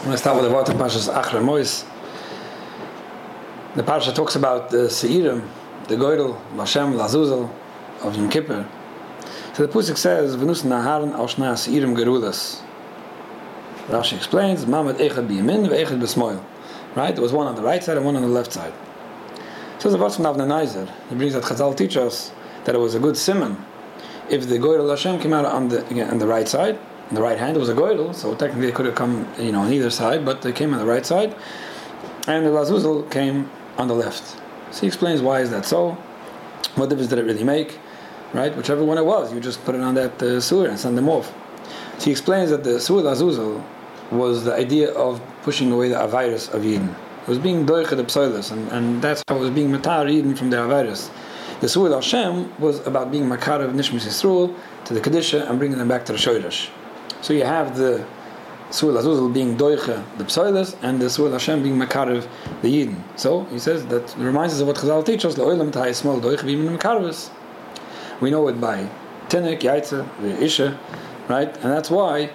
Going 0.00 0.12
to 0.12 0.16
start 0.16 0.42
with 0.42 0.50
the 0.50 0.72
in 0.72 0.78
Parshas 0.78 1.12
Achra 1.12 1.44
Mois. 1.44 1.84
The 3.74 3.82
Parsha 3.82 4.14
talks 4.14 4.34
about 4.34 4.70
the 4.70 4.88
Seirim, 4.88 5.46
the 5.88 5.96
Goydel, 5.96 6.40
Hashem, 6.56 6.94
Lazuzel 6.94 7.50
of 8.00 8.16
Yom 8.16 8.30
Kippur. 8.30 8.66
So 9.52 9.66
the 9.66 9.70
Pusik 9.70 9.98
says, 9.98 10.36
Venus 10.36 10.62
Naharan 10.62 11.12
al 11.12 11.26
Shna 11.26 11.52
Seirim 11.52 11.94
Gerulas. 11.94 12.62
Rashi 13.88 14.16
explains, 14.16 14.64
Mamad 14.64 14.94
Echad 14.94 15.28
Biyamin, 15.28 15.68
Echad 15.68 16.00
Besmoil. 16.00 16.42
Right? 16.96 17.14
There 17.14 17.22
was 17.22 17.34
one 17.34 17.46
on 17.46 17.54
the 17.54 17.62
right 17.62 17.84
side 17.84 17.98
and 17.98 18.06
one 18.06 18.16
on 18.16 18.22
the 18.22 18.28
left 18.28 18.54
side. 18.54 18.72
So 19.80 19.90
the 19.90 19.98
from 19.98 20.24
Avnei 20.24 20.46
Nezer, 20.46 20.90
he 21.10 21.14
brings 21.14 21.34
that 21.34 21.42
Chazal 21.42 21.76
teach 21.76 21.98
us 21.98 22.32
that 22.64 22.74
it 22.74 22.78
was 22.78 22.94
a 22.94 22.98
good 22.98 23.18
simon 23.18 23.62
if 24.30 24.48
the 24.48 24.58
Goydel 24.58 24.88
Hashem 24.88 25.20
came 25.20 25.34
out 25.34 25.44
on 25.44 25.68
the, 25.68 26.08
on 26.08 26.18
the 26.18 26.26
right 26.26 26.48
side, 26.48 26.78
the 27.14 27.22
right 27.22 27.38
hand, 27.38 27.56
it 27.56 27.60
was 27.60 27.68
a 27.68 27.74
goydel, 27.74 28.14
so 28.14 28.34
technically 28.34 28.68
it 28.68 28.74
could 28.74 28.86
have 28.86 28.94
come, 28.94 29.26
you 29.38 29.52
know, 29.52 29.60
on 29.60 29.72
either 29.72 29.90
side, 29.90 30.24
but 30.24 30.42
they 30.42 30.52
came 30.52 30.72
on 30.72 30.78
the 30.78 30.86
right 30.86 31.04
side, 31.04 31.34
and 32.28 32.46
the 32.46 32.50
lazuzel 32.50 33.10
came 33.10 33.50
on 33.78 33.88
the 33.88 33.94
left. 33.94 34.36
So 34.70 34.82
he 34.82 34.86
explains 34.86 35.20
why 35.20 35.40
is 35.40 35.50
that 35.50 35.64
so, 35.64 35.92
what 36.76 36.88
difference 36.88 37.10
did 37.10 37.18
it 37.18 37.24
really 37.24 37.44
make, 37.44 37.78
right? 38.32 38.54
Whichever 38.56 38.84
one 38.84 38.98
it 38.98 39.04
was, 39.04 39.32
you 39.32 39.40
just 39.40 39.64
put 39.64 39.74
it 39.74 39.80
on 39.80 39.94
that 39.94 40.22
uh, 40.22 40.40
sewer 40.40 40.68
and 40.68 40.78
send 40.78 40.96
them 40.96 41.08
off. 41.08 41.34
So 41.98 42.06
he 42.06 42.10
explains 42.12 42.50
that 42.50 42.62
the 42.62 42.78
sewer 42.80 43.02
lazuzel 43.02 43.64
was 44.12 44.44
the 44.44 44.54
idea 44.54 44.92
of 44.92 45.20
pushing 45.42 45.72
away 45.72 45.88
the 45.88 46.06
virus 46.06 46.48
of 46.48 46.64
Eden. 46.64 46.94
It 47.22 47.28
was 47.28 47.38
being 47.38 47.66
doicha 47.66 47.96
the 47.96 48.04
psoilus, 48.04 48.50
and, 48.52 48.70
and 48.72 49.02
that's 49.02 49.22
how 49.28 49.36
it 49.36 49.40
was 49.40 49.50
being 49.50 49.70
matar 49.70 50.10
Eden 50.10 50.34
from 50.34 50.50
the 50.50 50.66
virus. 50.66 51.10
The 51.60 51.66
Suud 51.66 51.94
Hashem 51.94 52.58
was 52.58 52.84
about 52.86 53.12
being 53.12 53.28
makar 53.28 53.60
of 53.60 53.72
Nishmas 53.72 54.06
Yisrael 54.06 54.56
to 54.86 54.94
the 54.94 55.00
Kedisha 55.00 55.48
and 55.48 55.58
bringing 55.58 55.76
them 55.76 55.88
back 55.88 56.06
to 56.06 56.12
the 56.12 56.18
Shoyrash. 56.18 56.70
So 57.22 57.32
you 57.32 57.44
have 57.44 57.76
the 57.76 58.06
Suel 58.70 59.02
Azuzal 59.02 59.32
being 59.34 59.56
Doicha, 59.56 60.04
the 60.16 60.24
Psoilas, 60.24 60.76
and 60.82 61.00
the 61.00 61.06
Suel 61.06 61.32
Hashem 61.32 61.62
being 61.62 61.76
Makarev, 61.76 62.28
the 62.62 62.68
Yidden. 62.68 63.02
So 63.16 63.44
he 63.46 63.58
says 63.58 63.84
that 63.86 64.14
reminds 64.16 64.54
us 64.54 64.60
of 64.60 64.68
what 64.68 64.76
Chazal 64.76 65.04
teaches, 65.04 65.34
La'olam 65.34 65.72
Tai 65.72 65.90
Small 65.92 66.20
Doicha. 66.20 67.30
We 68.20 68.30
know 68.30 68.48
it 68.48 68.60
by 68.60 68.88
Tinik, 69.28 69.60
Yaitza, 69.60 70.06
Isha, 70.40 70.78
right? 71.28 71.48
And 71.48 71.72
that's 71.72 71.90
why, 71.90 72.30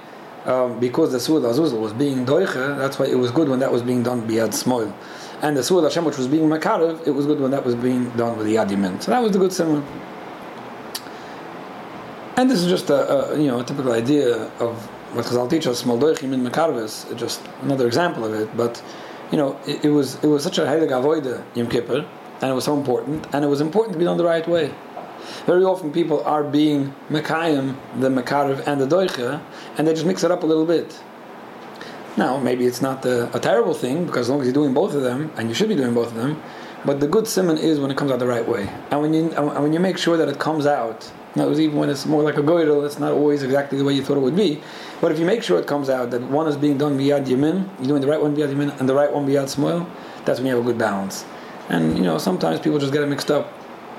um, 0.46 0.80
because 0.80 1.14
the 1.14 1.20
Suel 1.20 1.42
Azuzal 1.42 1.80
was 1.80 1.94
being 1.94 2.26
Doicha, 2.26 2.78
that's 2.78 3.00
why 3.00 3.06
it 3.06 3.16
was 3.16 3.32
good 3.32 3.48
when 3.48 3.60
that 3.60 3.72
was 3.72 3.82
being 3.82 4.04
done 4.04 4.28
Biad 4.28 4.54
Smoil. 4.54 4.94
And 5.42 5.56
the 5.56 5.62
Suel 5.62 5.84
Hashem, 5.84 6.04
which 6.04 6.18
was 6.18 6.28
being 6.28 6.50
Makarev, 6.50 7.08
it 7.08 7.12
was 7.12 7.26
good 7.26 7.40
when 7.40 7.52
that 7.52 7.66
was 7.66 7.76
being 7.76 8.10
done 8.12 8.38
with 8.38 8.46
the 8.46 8.56
Yadimin. 8.56 9.02
So 9.02 9.12
that 9.12 9.22
was 9.22 9.32
the 9.32 9.40
good 9.40 9.54
simon. 9.54 9.86
And 12.38 12.52
this 12.52 12.62
is 12.62 12.70
just 12.70 12.90
a, 12.90 13.32
a, 13.32 13.40
you 13.40 13.48
know 13.48 13.62
a 13.62 13.64
typical 13.64 13.94
idea 13.94 14.36
of 14.60 14.76
what 15.16 15.26
Chazal 15.26 15.50
teaches 15.50 15.68
us, 15.68 15.84
Moldoichim 15.84 16.34
in 16.34 16.44
Mekarves, 16.44 17.16
just 17.18 17.42
another 17.62 17.88
example 17.88 18.26
of 18.26 18.34
it. 18.34 18.58
But 18.58 18.84
you 19.32 19.38
know, 19.38 19.58
it, 19.66 19.86
it 19.86 19.90
was 19.90 20.22
it 20.22 20.28
was 20.28 20.44
such 20.44 20.58
a 20.58 20.64
heilig 20.64 20.90
avoida 20.90 21.44
Yom 21.56 21.70
Kippur, 21.70 22.06
and 22.42 22.52
it 22.52 22.54
was 22.54 22.66
so 22.66 22.78
important, 22.78 23.26
and 23.34 23.46
it 23.46 23.48
was 23.48 23.62
important 23.62 23.94
to 23.94 24.00
be 24.00 24.04
done 24.04 24.18
the 24.18 24.26
right 24.26 24.46
way. 24.50 24.74
Very 25.46 25.64
often, 25.64 25.94
people 25.94 26.24
are 26.26 26.44
being 26.44 26.94
Mekayim, 27.10 27.78
the 28.02 28.10
Mekarev 28.10 28.68
and 28.68 28.82
the 28.82 28.86
Doicha, 28.86 29.42
and 29.78 29.88
they 29.88 29.94
just 29.94 30.06
mix 30.06 30.24
it 30.26 30.30
up 30.30 30.44
a 30.44 30.46
little 30.46 30.66
bit. 30.66 31.00
Now, 32.18 32.38
maybe 32.38 32.66
it's 32.66 32.82
not 32.82 33.06
a, 33.06 33.34
a 33.36 33.40
terrible 33.40 33.74
thing 33.74 34.06
because 34.06 34.28
as 34.28 34.30
long 34.30 34.42
as 34.42 34.48
you're 34.48 34.54
doing 34.54 34.74
both 34.74 34.94
of 34.94 35.04
them, 35.04 35.32
and 35.38 35.48
you 35.48 35.56
should 35.56 35.70
be 35.70 35.76
doing 35.76 35.94
both 35.94 36.08
of 36.08 36.16
them, 36.16 36.42
but 36.84 37.00
the 37.00 37.08
good 37.08 37.28
simon 37.28 37.58
is 37.58 37.80
when 37.80 37.92
it 37.92 37.98
comes 37.98 38.12
out 38.12 38.20
the 38.20 38.28
right 38.28 38.46
way, 38.46 38.70
and 38.92 39.02
when 39.02 39.14
you 39.14 39.32
and 39.32 39.64
when 39.64 39.72
you 39.72 39.80
make 39.80 39.98
sure 39.98 40.18
that 40.18 40.28
it 40.28 40.38
comes 40.38 40.66
out 40.66 41.10
that 41.36 41.48
was 41.48 41.60
even 41.60 41.78
when 41.78 41.90
it's 41.90 42.06
more 42.06 42.24
like 42.24 42.38
a 42.38 42.42
goydel, 42.42 42.86
it's 42.86 42.98
not 42.98 43.12
always 43.12 43.44
exactly 43.44 43.78
the 43.78 43.84
way 43.84 43.94
you 43.94 44.04
thought 44.04 44.18
it 44.18 44.22
would 44.22 44.36
be. 44.36 44.62
But 45.02 45.12
if 45.12 45.20
you 45.20 45.26
make 45.26 45.44
sure 45.44 45.60
it 45.60 45.68
comes 45.68 45.90
out 45.90 46.12
that 46.12 46.22
one 46.22 46.48
is 46.48 46.56
being 46.56 46.78
done 46.78 46.98
biyad 46.98 47.26
yamin, 47.28 47.68
you're 47.80 47.90
doing 47.90 48.02
the 48.02 48.08
right 48.08 48.22
one 48.22 48.36
biyad 48.36 48.54
yamin, 48.54 48.80
and 48.80 48.88
the 48.88 48.96
right 48.96 49.12
one 49.12 49.28
biyad 49.28 49.50
smoil, 49.50 49.88
that's 50.24 50.40
when 50.40 50.48
you 50.48 50.56
have 50.56 50.64
a 50.64 50.68
good 50.68 50.78
balance. 50.78 51.26
And 51.70 51.98
you 51.98 52.04
know, 52.04 52.18
sometimes 52.18 52.60
people 52.60 52.80
just 52.80 52.94
get 52.94 53.04
it 53.04 53.08
mixed 53.08 53.32
up. 53.32 53.52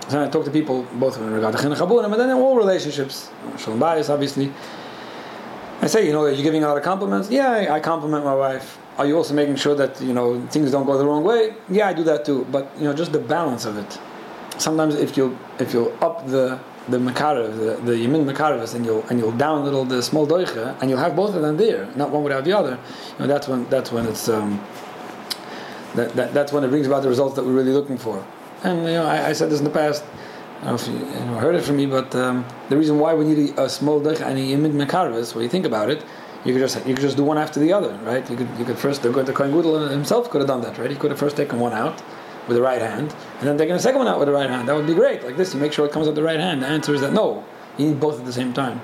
So 0.08 0.24
I 0.24 0.28
talk 0.28 0.44
to 0.44 0.50
people, 0.50 0.84
both 0.94 1.16
of 1.16 1.22
them 1.22 1.32
regard 1.32 1.56
to 1.56 1.62
chinuch 1.62 2.10
but 2.10 2.16
then 2.16 2.30
in 2.30 2.36
all 2.36 2.56
relationships, 2.56 3.30
shalom 3.58 3.80
bias, 3.80 4.08
obviously. 4.08 4.52
I 5.82 5.88
say, 5.88 6.06
you 6.06 6.12
know, 6.12 6.24
you're 6.24 6.36
you 6.36 6.42
giving 6.42 6.64
a 6.64 6.68
lot 6.68 6.76
of 6.78 6.84
compliments? 6.84 7.30
Yeah, 7.30 7.50
I, 7.50 7.74
I 7.74 7.80
compliment 7.80 8.24
my 8.24 8.34
wife. 8.34 8.78
Are 8.98 9.06
you 9.06 9.16
also 9.16 9.34
making 9.34 9.56
sure 9.56 9.74
that 9.74 10.00
you 10.00 10.14
know 10.14 10.40
things 10.46 10.70
don't 10.70 10.86
go 10.86 10.96
the 10.96 11.04
wrong 11.04 11.22
way? 11.22 11.54
Yeah, 11.68 11.88
I 11.88 11.92
do 11.92 12.02
that 12.04 12.24
too. 12.24 12.46
But 12.50 12.70
you 12.78 12.84
know, 12.84 12.94
just 12.94 13.12
the 13.12 13.18
balance 13.18 13.66
of 13.66 13.76
it. 13.76 13.98
Sometimes 14.58 14.94
if 14.94 15.18
you 15.18 15.36
if 15.58 15.74
you 15.74 15.90
up 16.00 16.26
the 16.26 16.58
the 16.88 16.98
makarev, 16.98 17.84
the, 17.84 17.92
the 17.92 18.06
makarev, 18.06 18.74
and 18.74 18.84
you'll 18.84 19.04
and 19.08 19.18
you'll 19.18 19.32
down 19.32 19.64
little 19.64 19.84
the 19.84 20.02
small 20.02 20.26
doicha, 20.26 20.80
and 20.80 20.90
you'll 20.90 20.98
have 20.98 21.16
both 21.16 21.34
of 21.34 21.42
them 21.42 21.56
there, 21.56 21.88
not 21.96 22.10
one 22.10 22.22
without 22.22 22.44
the 22.44 22.52
other. 22.52 22.78
You 23.12 23.20
know, 23.20 23.26
that's 23.26 23.48
when 23.48 23.68
that's 23.68 23.90
when 23.90 24.06
it's 24.06 24.28
um, 24.28 24.64
that, 25.94 26.14
that 26.14 26.32
that's 26.32 26.52
when 26.52 26.64
it 26.64 26.68
brings 26.68 26.86
about 26.86 27.02
the 27.02 27.08
results 27.08 27.34
that 27.36 27.44
we're 27.44 27.52
really 27.52 27.72
looking 27.72 27.98
for. 27.98 28.24
And 28.62 28.78
you 28.80 28.92
know, 28.92 29.06
I, 29.06 29.28
I 29.28 29.32
said 29.32 29.50
this 29.50 29.58
in 29.58 29.64
the 29.64 29.70
past. 29.70 30.04
I 30.62 30.70
don't 30.70 30.88
know 30.88 30.94
if 30.94 31.00
you, 31.00 31.06
you 31.06 31.26
know, 31.26 31.38
heard 31.38 31.54
it 31.54 31.62
from 31.62 31.76
me, 31.76 31.86
but 31.86 32.14
um, 32.14 32.46
the 32.70 32.76
reason 32.76 32.98
why 32.98 33.14
we 33.14 33.24
need 33.24 33.50
a, 33.58 33.64
a 33.64 33.68
small 33.68 34.00
doicha 34.00 34.22
and 34.22 34.38
a 34.38 34.42
yamin 34.42 34.72
makarev, 34.72 35.34
when 35.34 35.42
you 35.42 35.50
think 35.50 35.66
about 35.66 35.90
it, 35.90 36.02
you 36.44 36.52
could 36.52 36.60
just 36.60 36.76
you 36.86 36.94
could 36.94 37.02
just 37.02 37.16
do 37.16 37.24
one 37.24 37.36
after 37.36 37.60
the 37.60 37.72
other, 37.72 37.92
right? 38.04 38.28
You 38.30 38.36
could 38.36 38.48
you 38.58 38.64
could 38.64 38.78
first 38.78 39.02
the, 39.02 39.10
the 39.10 39.32
Kohen 39.32 39.52
Gudel 39.52 39.90
himself 39.90 40.30
could 40.30 40.40
have 40.40 40.48
done 40.48 40.62
that, 40.62 40.78
right? 40.78 40.90
He 40.90 40.96
could 40.96 41.10
have 41.10 41.18
first 41.18 41.36
taken 41.36 41.58
one 41.58 41.72
out 41.72 42.00
with 42.46 42.56
the 42.56 42.62
right 42.62 42.80
hand, 42.80 43.14
and 43.38 43.48
then 43.48 43.58
taking 43.58 43.74
a 43.74 43.78
second 43.78 43.98
one 43.98 44.08
out 44.08 44.18
with 44.18 44.26
the 44.28 44.34
right 44.34 44.48
hand. 44.48 44.68
That 44.68 44.76
would 44.76 44.86
be 44.86 44.94
great. 44.94 45.24
Like 45.24 45.36
this, 45.36 45.54
you 45.54 45.60
make 45.60 45.72
sure 45.72 45.86
it 45.86 45.92
comes 45.92 46.06
out 46.08 46.14
the 46.14 46.22
right 46.22 46.40
hand. 46.40 46.62
The 46.62 46.66
answer 46.66 46.94
is 46.94 47.00
that 47.00 47.12
no, 47.12 47.44
you 47.76 47.86
need 47.88 48.00
both 48.00 48.18
at 48.18 48.24
the 48.24 48.32
same 48.32 48.52
time. 48.52 48.80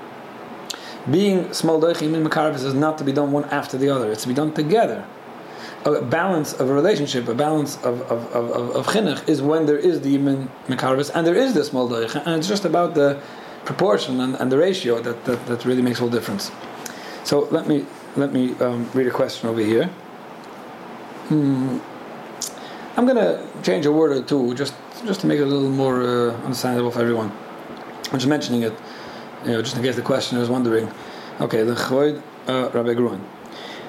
Being 1.09 1.51
small 1.53 1.81
doichim 1.81 2.13
in 2.13 2.23
makarabis 2.23 2.63
is 2.63 2.73
not 2.73 2.97
to 2.97 3.03
be 3.03 3.11
done 3.11 3.31
one 3.31 3.45
after 3.45 3.77
the 3.77 3.89
other. 3.89 4.11
It's 4.11 4.23
to 4.23 4.27
be 4.27 4.33
done 4.33 4.53
together. 4.53 5.05
A 5.85 6.01
balance 6.01 6.53
of 6.53 6.69
a 6.69 6.73
relationship, 6.73 7.27
a 7.27 7.35
balance 7.35 7.75
of 7.83 8.01
of, 8.03 8.33
of, 8.33 8.51
of, 8.51 8.75
of 8.75 8.87
chinuch 8.87 9.27
is 9.27 9.41
when 9.41 9.65
there 9.65 9.77
is 9.77 9.99
the 10.01 10.17
yimin 10.17 10.47
makarabis 10.67 11.11
and 11.13 11.27
there 11.27 11.35
is 11.35 11.53
the 11.53 11.63
small 11.63 11.89
doich, 11.89 12.15
and 12.15 12.39
it's 12.39 12.47
just 12.47 12.63
about 12.63 12.95
the 12.95 13.19
proportion 13.65 14.19
and, 14.19 14.35
and 14.35 14.51
the 14.51 14.57
ratio 14.57 15.01
that, 15.01 15.25
that, 15.25 15.45
that 15.47 15.65
really 15.65 15.81
makes 15.81 16.01
all 16.01 16.09
the 16.09 16.17
difference. 16.17 16.51
So 17.23 17.47
let 17.51 17.67
me 17.67 17.85
let 18.15 18.31
me 18.31 18.53
um, 18.59 18.89
read 18.93 19.07
a 19.07 19.11
question 19.11 19.49
over 19.49 19.61
here. 19.61 19.85
Hmm. 21.29 21.79
I'm 22.95 23.05
going 23.05 23.17
to 23.17 23.43
change 23.63 23.85
a 23.85 23.91
word 23.91 24.11
or 24.11 24.21
two 24.21 24.53
just 24.53 24.75
just 25.05 25.21
to 25.21 25.27
make 25.27 25.39
it 25.39 25.43
a 25.43 25.45
little 25.45 25.69
more 25.69 26.03
uh, 26.03 26.33
understandable 26.43 26.91
for 26.91 27.01
everyone. 27.01 27.31
I'm 28.11 28.19
just 28.19 28.27
mentioning 28.27 28.61
it, 28.61 28.73
you 29.43 29.51
know, 29.51 29.61
just 29.61 29.75
in 29.75 29.83
case 29.83 29.95
the 29.95 30.01
questioner 30.01 30.41
is 30.41 30.49
wondering. 30.49 30.91
Okay, 31.41 31.63
the 31.63 31.73
Chvoid 31.73 32.21
uh, 32.47 32.69
Rabbi 32.71 32.93
Gruen. 32.93 33.21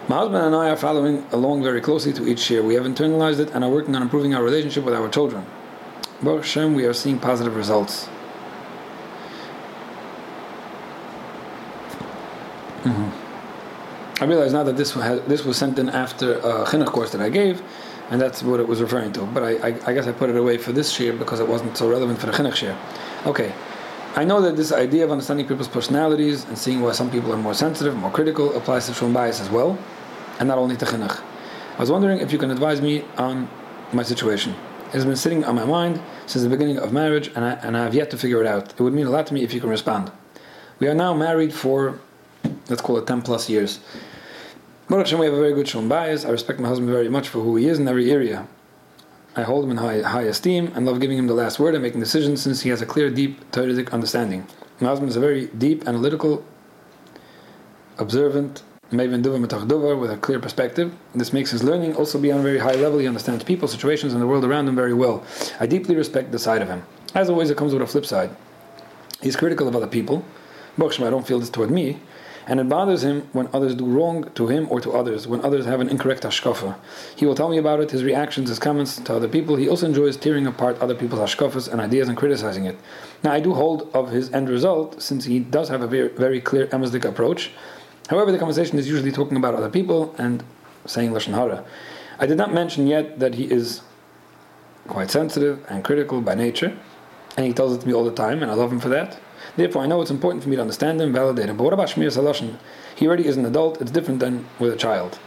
My 0.09 0.17
husband 0.17 0.45
and 0.45 0.55
I 0.55 0.71
are 0.71 0.77
following 0.77 1.25
along 1.33 1.63
very 1.63 1.81
closely 1.81 2.13
to 2.15 2.27
each 2.27 2.51
year. 2.51 2.63
We 2.63 2.75
have 2.75 2.85
internalized 2.85 3.41
it 3.41 3.51
and 3.51 3.63
are 3.63 3.71
working 3.71 3.95
on 3.95 4.03
improving 4.03 4.35
our 4.35 4.43
relationship 4.43 4.85
with 4.85 4.95
our 4.95 5.09
children. 5.09 5.47
Baruch 6.23 6.45
Hashem, 6.45 6.75
we 6.75 6.85
are 6.85 6.95
seeing 6.95 7.19
positive 7.19 7.57
results. 7.57 8.07
Mm-hmm. 12.85 14.23
I 14.23 14.27
realize 14.27 14.53
now 14.53 14.63
that 14.63 14.77
this 14.77 14.95
was, 14.95 15.23
this 15.23 15.45
was 15.45 15.57
sent 15.57 15.79
in 15.79 15.89
after 15.89 16.39
a 16.39 16.65
chinuch 16.65 16.87
course 16.87 17.13
that 17.13 17.21
I 17.21 17.31
gave, 17.31 17.63
and 18.11 18.21
that's 18.21 18.43
what 18.43 18.61
it 18.61 18.69
was 18.69 18.81
referring 18.81 19.13
to. 19.13 19.23
But 19.27 19.43
I, 19.43 19.69
I, 19.69 19.81
I, 19.87 19.95
guess 19.95 20.07
I 20.07 20.13
put 20.13 20.31
it 20.31 20.37
away 20.37 20.59
for 20.59 20.73
this 20.73 20.99
year 21.01 21.13
because 21.13 21.41
it 21.41 21.49
wasn't 21.49 21.77
so 21.77 21.89
relevant 21.89 22.19
for 22.19 22.27
the 22.27 22.33
chinuch 22.33 22.63
year. 22.63 22.77
Okay, 23.27 23.53
I 24.17 24.25
know 24.25 24.41
that 24.43 24.57
this 24.57 24.73
idea 24.73 25.05
of 25.05 25.11
understanding 25.11 25.47
people's 25.47 25.69
personalities 25.69 26.45
and 26.45 26.57
seeing 26.57 26.81
why 26.81 26.93
some 26.93 27.11
people 27.11 27.33
are 27.33 27.37
more 27.37 27.55
sensitive, 27.55 27.97
more 27.97 28.11
critical, 28.11 28.57
applies 28.57 28.87
to 28.87 28.95
shalom 28.95 29.13
bias 29.13 29.41
as 29.41 29.51
well, 29.51 29.79
and 30.39 30.47
not 30.49 30.59
only 30.59 30.77
to 30.77 30.85
chinuch. 30.85 31.21
I 31.77 31.81
was 31.81 31.91
wondering 31.91 32.21
if 32.21 32.31
you 32.31 32.39
can 32.39 32.53
advise 32.53 32.81
me 32.81 33.05
on 33.17 33.49
my 33.93 34.05
situation. 34.05 34.55
It 34.87 34.93
has 34.99 35.05
been 35.05 35.17
sitting 35.17 35.45
on 35.45 35.57
my 35.57 35.65
mind 35.65 36.01
since 36.27 36.45
the 36.45 36.49
beginning 36.49 36.79
of 36.79 36.93
marriage, 36.93 37.29
and 37.35 37.45
I, 37.45 37.53
and 37.55 37.77
I 37.77 37.83
have 37.83 37.95
yet 37.95 38.11
to 38.11 38.17
figure 38.17 38.41
it 38.41 38.47
out. 38.47 38.73
It 38.73 38.81
would 38.81 38.93
mean 38.93 39.07
a 39.07 39.11
lot 39.11 39.27
to 39.27 39.35
me 39.35 39.43
if 39.43 39.53
you 39.53 39.61
can 39.61 39.71
respond. 39.71 40.13
We 40.79 40.87
are 40.87 40.95
now 40.95 41.13
married 41.15 41.53
for, 41.53 41.99
let's 42.69 42.81
call 42.81 42.99
it 42.99 43.07
10 43.09 43.23
plus 43.23 43.51
years. 43.51 43.81
Baruch 44.87 45.07
Hashem, 45.07 45.19
we 45.19 45.25
have 45.25 45.35
a 45.35 45.39
very 45.39 45.55
good 45.55 45.67
shalom 45.67 45.89
bias. 45.89 46.27
I 46.27 46.29
respect 46.29 46.61
my 46.61 46.69
husband 46.69 46.91
very 46.91 47.09
much 47.09 47.31
for 47.31 47.41
who 47.41 47.57
he 47.57 47.69
is 47.69 47.79
in 47.79 47.89
every 47.89 48.11
area. 48.11 48.47
I 49.35 49.43
hold 49.43 49.65
him 49.65 49.71
in 49.71 49.79
high, 49.79 50.03
high 50.03 50.25
esteem 50.25 50.73
and 50.75 50.85
love 50.85 51.01
giving 51.01 51.17
him 51.17 51.27
the 51.27 51.33
last 51.33 51.59
word 51.59 51.75
and 51.75 51.83
making 51.83 52.01
decisions 52.01 52.43
since 52.43 52.61
he 52.61 52.69
has 52.69 52.83
a 52.83 52.87
clear, 52.87 53.09
deep, 53.09 53.51
Torah 53.51 53.73
understanding. 53.93 54.47
My 54.81 54.89
husband 54.89 55.09
is 55.09 55.17
a 55.17 55.21
very 55.21 55.47
deep, 55.47 55.89
analytical, 55.89 56.45
observant, 57.97 58.63
with 58.91 60.11
a 60.11 60.19
clear 60.21 60.39
perspective. 60.39 60.95
This 61.15 61.33
makes 61.33 61.51
his 61.51 61.65
learning 61.65 61.97
also 61.97 62.21
be 62.21 62.31
on 62.31 62.41
a 62.41 62.43
very 62.43 62.59
high 62.59 62.75
level. 62.75 62.99
He 62.99 63.09
understands 63.09 63.43
people, 63.43 63.67
situations, 63.67 64.13
and 64.13 64.21
the 64.21 64.27
world 64.27 64.45
around 64.45 64.69
him 64.69 64.77
very 64.77 64.93
well. 64.93 65.25
I 65.61 65.67
deeply 65.67 65.97
respect 65.97 66.31
the 66.31 66.39
side 66.39 66.61
of 66.61 66.69
him. 66.69 66.85
As 67.15 67.31
always, 67.31 67.49
it 67.49 67.57
comes 67.57 67.73
with 67.73 67.83
a 67.83 67.87
flip 67.87 68.05
side. 68.05 68.37
He's 69.23 69.35
critical 69.35 69.67
of 69.67 69.75
other 69.75 69.87
people. 69.87 70.27
Baruch 70.77 71.01
I 71.01 71.09
don't 71.09 71.27
feel 71.27 71.41
this 71.41 71.49
toward 71.49 71.71
me 71.71 72.01
and 72.47 72.61
it 72.61 72.69
bothers 72.69 73.03
him 73.03 73.29
when 73.33 73.49
others 73.53 73.75
do 73.75 73.87
wrong 73.87 74.31
to 74.35 74.49
him 74.49 74.67
or 74.71 74.81
to 74.81 74.93
others, 74.93 75.27
when 75.27 75.41
others 75.43 75.65
have 75.65 75.81
an 75.81 75.89
incorrect 75.89 76.23
hashkafa. 76.23 76.77
He 77.17 77.25
will 77.25 77.35
tell 77.35 77.49
me 77.49 77.59
about 77.59 77.81
it, 77.81 77.91
his 77.91 78.05
reactions, 78.05 78.49
his 78.49 78.59
comments 78.59 78.97
to 78.97 79.15
other 79.15 79.29
people. 79.29 79.57
He 79.57 79.69
also 79.69 79.87
enjoys 79.87 80.17
tearing 80.17 80.47
apart 80.47 80.79
other 80.81 80.95
people's 80.95 81.21
hashkafas 81.21 81.71
and 81.71 81.81
ideas 81.81 82.09
and 82.09 82.17
criticizing 82.17 82.67
it. 82.67 82.79
Now, 83.23 83.33
I 83.33 83.41
do 83.41 83.55
hold 83.55 83.91
of 83.95 84.11
his 84.11 84.33
end 84.33 84.49
result, 84.49 85.01
since 85.03 85.25
he 85.25 85.39
does 85.39 85.69
have 85.69 85.83
a 85.83 85.87
very, 85.87 86.09
very 86.09 86.41
clear 86.41 86.67
emesdik 86.67 87.05
approach. 87.05 87.51
However, 88.11 88.31
the 88.31 88.39
conversation 88.39 88.79
is 88.79 88.87
usually 88.87 89.13
talking 89.13 89.37
about 89.37 89.55
other 89.55 89.71
people, 89.71 90.15
and 90.19 90.45
saying 90.87 91.13
lashon 91.13 91.35
hara. 91.35 91.65
I 92.19 92.27
did 92.27 92.37
not 92.37 92.53
mention 92.53 92.87
yet 92.87 93.19
that 93.19 93.35
he 93.35 93.51
is 93.51 93.81
quite 94.87 95.11
sensitive 95.11 95.65
and 95.71 95.83
critical 95.83 96.21
by 96.21 96.35
nature, 96.35 96.77
and 97.37 97.47
he 97.47 97.53
tells 97.53 97.75
it 97.75 97.81
to 97.81 97.87
me 97.87 97.95
all 97.95 98.05
the 98.05 98.13
time, 98.13 98.43
and 98.43 98.51
I 98.51 98.55
love 98.55 98.71
him 98.71 98.81
for 98.81 98.91
that. 98.91 99.19
Therefore, 99.57 99.83
I 99.83 99.87
know 99.87 100.01
it's 100.01 100.11
important 100.11 100.43
for 100.43 100.49
me 100.49 100.57
to 100.57 100.63
understand 100.63 101.01
him, 101.01 101.13
validate 101.13 101.49
him. 101.49 101.57
But 101.57 101.65
what 101.65 101.73
about 101.73 101.89
Shmiras 101.89 102.17
Loshon? 102.17 102.59
He 102.97 103.07
already 103.07 103.27
is 103.27 103.37
an 103.37 103.45
adult, 103.45 103.81
it's 103.81 103.91
different 103.91 104.21
than 104.21 104.47
with 104.59 104.73
a 104.73 104.77
child. 104.77 105.19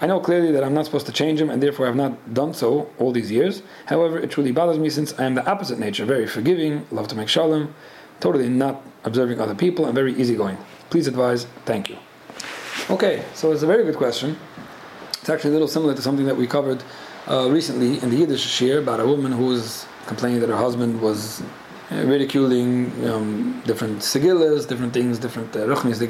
I 0.00 0.06
know 0.06 0.18
clearly 0.18 0.50
that 0.52 0.64
I'm 0.64 0.72
not 0.72 0.86
supposed 0.86 1.06
to 1.06 1.12
change 1.12 1.40
him, 1.40 1.50
and 1.50 1.62
therefore 1.62 1.86
I 1.86 1.88
have 1.90 1.96
not 1.96 2.32
done 2.32 2.54
so 2.54 2.90
all 2.98 3.12
these 3.12 3.30
years. 3.30 3.62
However, 3.86 4.18
it 4.18 4.30
truly 4.30 4.50
bothers 4.50 4.78
me 4.78 4.88
since 4.88 5.16
I 5.18 5.24
am 5.24 5.34
the 5.34 5.46
opposite 5.48 5.78
nature, 5.78 6.06
very 6.06 6.26
forgiving, 6.26 6.86
love 6.90 7.06
to 7.08 7.14
make 7.14 7.28
shalom, 7.28 7.74
totally 8.18 8.48
not 8.48 8.82
observing 9.04 9.40
other 9.40 9.54
people, 9.54 9.84
and 9.84 9.94
very 9.94 10.14
easygoing. 10.14 10.56
Please 10.88 11.06
advise. 11.06 11.46
Thank 11.66 11.90
you. 11.90 11.98
Okay, 12.88 13.24
so 13.34 13.52
it's 13.52 13.62
a 13.62 13.66
very 13.66 13.84
good 13.84 13.96
question. 13.96 14.38
It's 15.20 15.28
actually 15.28 15.50
a 15.50 15.52
little 15.52 15.68
similar 15.68 15.94
to 15.94 16.00
something 16.00 16.24
that 16.24 16.36
we 16.36 16.46
covered 16.46 16.82
uh, 17.28 17.50
recently 17.50 18.02
in 18.02 18.08
the 18.08 18.16
Yiddish 18.16 18.44
shiur 18.44 18.78
about 18.78 19.00
a 19.00 19.06
woman 19.06 19.32
who 19.32 19.46
was 19.46 19.86
complaining 20.06 20.40
that 20.40 20.48
her 20.48 20.56
husband 20.56 21.00
was 21.02 21.42
ridiculing 21.90 22.92
um, 23.08 23.62
different 23.66 23.98
sigillas, 23.98 24.66
different 24.68 24.92
things, 24.92 25.18
different 25.18 25.54
uh, 25.56 25.60
ruchnis 25.60 25.98
de 25.98 26.06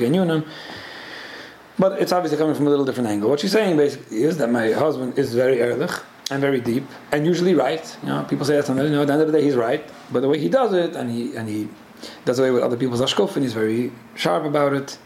but 1.79 2.01
it's 2.03 2.13
obviously 2.13 2.37
coming 2.37 2.55
from 2.55 2.67
a 2.67 2.71
little 2.71 2.85
different 2.85 3.09
angle. 3.09 3.31
What 3.31 3.41
she's 3.41 3.53
saying 3.53 3.79
basically 3.79 4.23
is 4.23 4.37
that 4.37 4.51
my 4.51 4.73
husband 4.73 5.19
is 5.19 5.35
very 5.35 5.63
ehrlich 5.63 5.93
and 6.31 6.41
very 6.41 6.61
deep 6.61 6.85
and 7.11 7.25
usually 7.27 7.55
right. 7.55 7.97
You 8.03 8.11
know, 8.11 8.23
people 8.25 8.45
say 8.45 8.57
that 8.57 8.67
sometimes. 8.67 8.91
You 8.91 8.97
know, 8.97 9.03
at 9.03 9.07
the 9.07 9.15
end 9.15 9.23
of 9.23 9.33
the 9.33 9.39
day, 9.39 9.45
he's 9.45 9.57
right. 9.57 9.83
But 10.13 10.21
the 10.21 10.29
way 10.29 10.39
he 10.39 10.51
does 10.51 10.75
it, 10.75 10.95
and 10.95 11.11
he 11.11 11.35
and 11.37 11.49
he 11.49 11.69
does 12.27 12.39
away 12.39 12.51
with 12.51 12.63
other 12.63 12.77
people's 12.77 13.01
ashkof, 13.01 13.35
and 13.35 13.43
he's 13.45 13.55
very 13.55 13.93
sharp 14.15 14.45
about 14.45 14.75
it, 14.75 14.99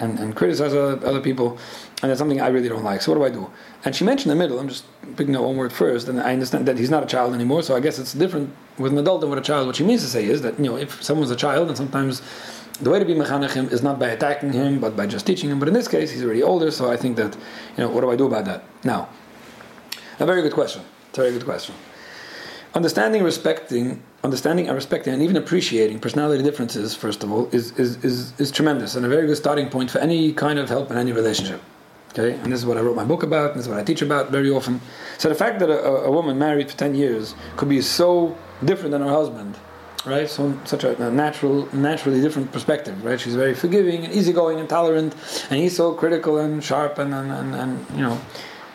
and, 0.00 0.18
and 0.18 0.34
criticizes 0.34 0.76
other, 0.76 1.06
other 1.06 1.20
people, 1.20 1.58
and 2.02 2.10
that's 2.10 2.18
something 2.18 2.40
I 2.40 2.48
really 2.48 2.68
don't 2.68 2.82
like. 2.82 3.02
So 3.02 3.12
what 3.12 3.18
do 3.18 3.24
I 3.24 3.42
do? 3.42 3.50
And 3.84 3.94
she 3.94 4.04
mentioned 4.04 4.30
the 4.30 4.36
middle. 4.36 4.58
I'm 4.58 4.68
just 4.68 4.84
picking 5.16 5.36
up 5.36 5.42
one 5.42 5.56
word 5.56 5.72
first, 5.72 6.08
and 6.08 6.20
I 6.20 6.32
understand 6.32 6.66
that 6.66 6.78
he's 6.78 6.90
not 6.90 7.02
a 7.02 7.06
child 7.06 7.34
anymore. 7.34 7.62
So 7.62 7.76
I 7.76 7.80
guess 7.80 7.98
it's 7.98 8.14
different 8.14 8.54
with 8.78 8.92
an 8.92 8.98
adult 8.98 9.20
than 9.20 9.30
with 9.30 9.38
a 9.38 9.42
child. 9.42 9.66
What 9.66 9.76
she 9.76 9.84
means 9.84 10.02
to 10.02 10.08
say 10.08 10.24
is 10.24 10.42
that 10.42 10.58
you 10.58 10.64
know, 10.64 10.76
if 10.76 11.02
someone's 11.02 11.30
a 11.30 11.36
child, 11.36 11.68
and 11.68 11.76
sometimes 11.76 12.22
the 12.80 12.90
way 12.90 12.98
to 12.98 13.04
be 13.04 13.14
mechanechim 13.14 13.70
is 13.70 13.82
not 13.82 13.98
by 13.98 14.08
attacking 14.08 14.52
him, 14.52 14.80
but 14.80 14.96
by 14.96 15.06
just 15.06 15.26
teaching 15.26 15.50
him. 15.50 15.58
But 15.58 15.68
in 15.68 15.74
this 15.74 15.86
case, 15.86 16.10
he's 16.10 16.24
already 16.24 16.42
older, 16.42 16.70
so 16.70 16.90
I 16.90 16.96
think 16.96 17.16
that, 17.16 17.34
you 17.76 17.84
know, 17.84 17.90
what 17.90 18.00
do 18.00 18.10
I 18.10 18.16
do 18.16 18.26
about 18.26 18.46
that? 18.46 18.64
Now, 18.84 19.08
a 20.18 20.26
very 20.26 20.42
good 20.42 20.54
question. 20.54 20.82
It's 21.10 21.18
a 21.18 21.22
very 21.22 21.32
good 21.32 21.44
question. 21.44 21.74
Understanding, 22.72 23.24
respecting, 23.24 24.00
understanding 24.22 24.68
and 24.68 24.76
respecting, 24.76 25.12
and 25.12 25.22
even 25.22 25.36
appreciating 25.36 25.98
personality 25.98 26.42
differences, 26.42 26.94
first 26.94 27.24
of 27.24 27.32
all, 27.32 27.48
is, 27.52 27.72
is, 27.72 28.04
is, 28.04 28.32
is 28.38 28.50
tremendous 28.52 28.94
and 28.94 29.04
a 29.04 29.08
very 29.08 29.26
good 29.26 29.36
starting 29.36 29.68
point 29.68 29.90
for 29.90 29.98
any 29.98 30.32
kind 30.32 30.58
of 30.58 30.68
help 30.68 30.90
in 30.90 30.96
any 30.96 31.10
relationship. 31.10 31.60
Okay, 32.10 32.34
and 32.34 32.52
this 32.52 32.60
is 32.60 32.66
what 32.66 32.76
I 32.76 32.80
wrote 32.80 32.96
my 32.96 33.04
book 33.04 33.22
about, 33.22 33.50
and 33.50 33.58
this 33.58 33.66
is 33.66 33.68
what 33.68 33.78
I 33.78 33.84
teach 33.84 34.02
about 34.02 34.30
very 34.30 34.50
often. 34.50 34.80
So 35.18 35.28
the 35.28 35.34
fact 35.34 35.58
that 35.60 35.70
a, 35.70 36.06
a 36.06 36.10
woman 36.10 36.38
married 36.38 36.70
for 36.70 36.76
10 36.76 36.94
years 36.94 37.34
could 37.56 37.68
be 37.68 37.80
so 37.80 38.36
different 38.64 38.92
than 38.92 39.02
her 39.02 39.10
husband 39.10 39.56
right? 40.06 40.28
So 40.28 40.58
such 40.64 40.84
a, 40.84 41.08
a, 41.08 41.10
natural, 41.10 41.68
naturally 41.74 42.20
different 42.20 42.52
perspective, 42.52 43.04
right? 43.04 43.20
She's 43.20 43.34
very 43.34 43.54
forgiving 43.54 44.04
and 44.04 44.14
easygoing 44.14 44.58
and 44.58 44.68
tolerant, 44.68 45.14
and 45.50 45.60
he's 45.60 45.76
so 45.76 45.92
critical 45.92 46.38
and 46.38 46.62
sharp, 46.62 46.98
and, 46.98 47.12
and, 47.12 47.30
and, 47.30 47.54
and 47.54 47.86
you 47.94 48.02
know, 48.02 48.18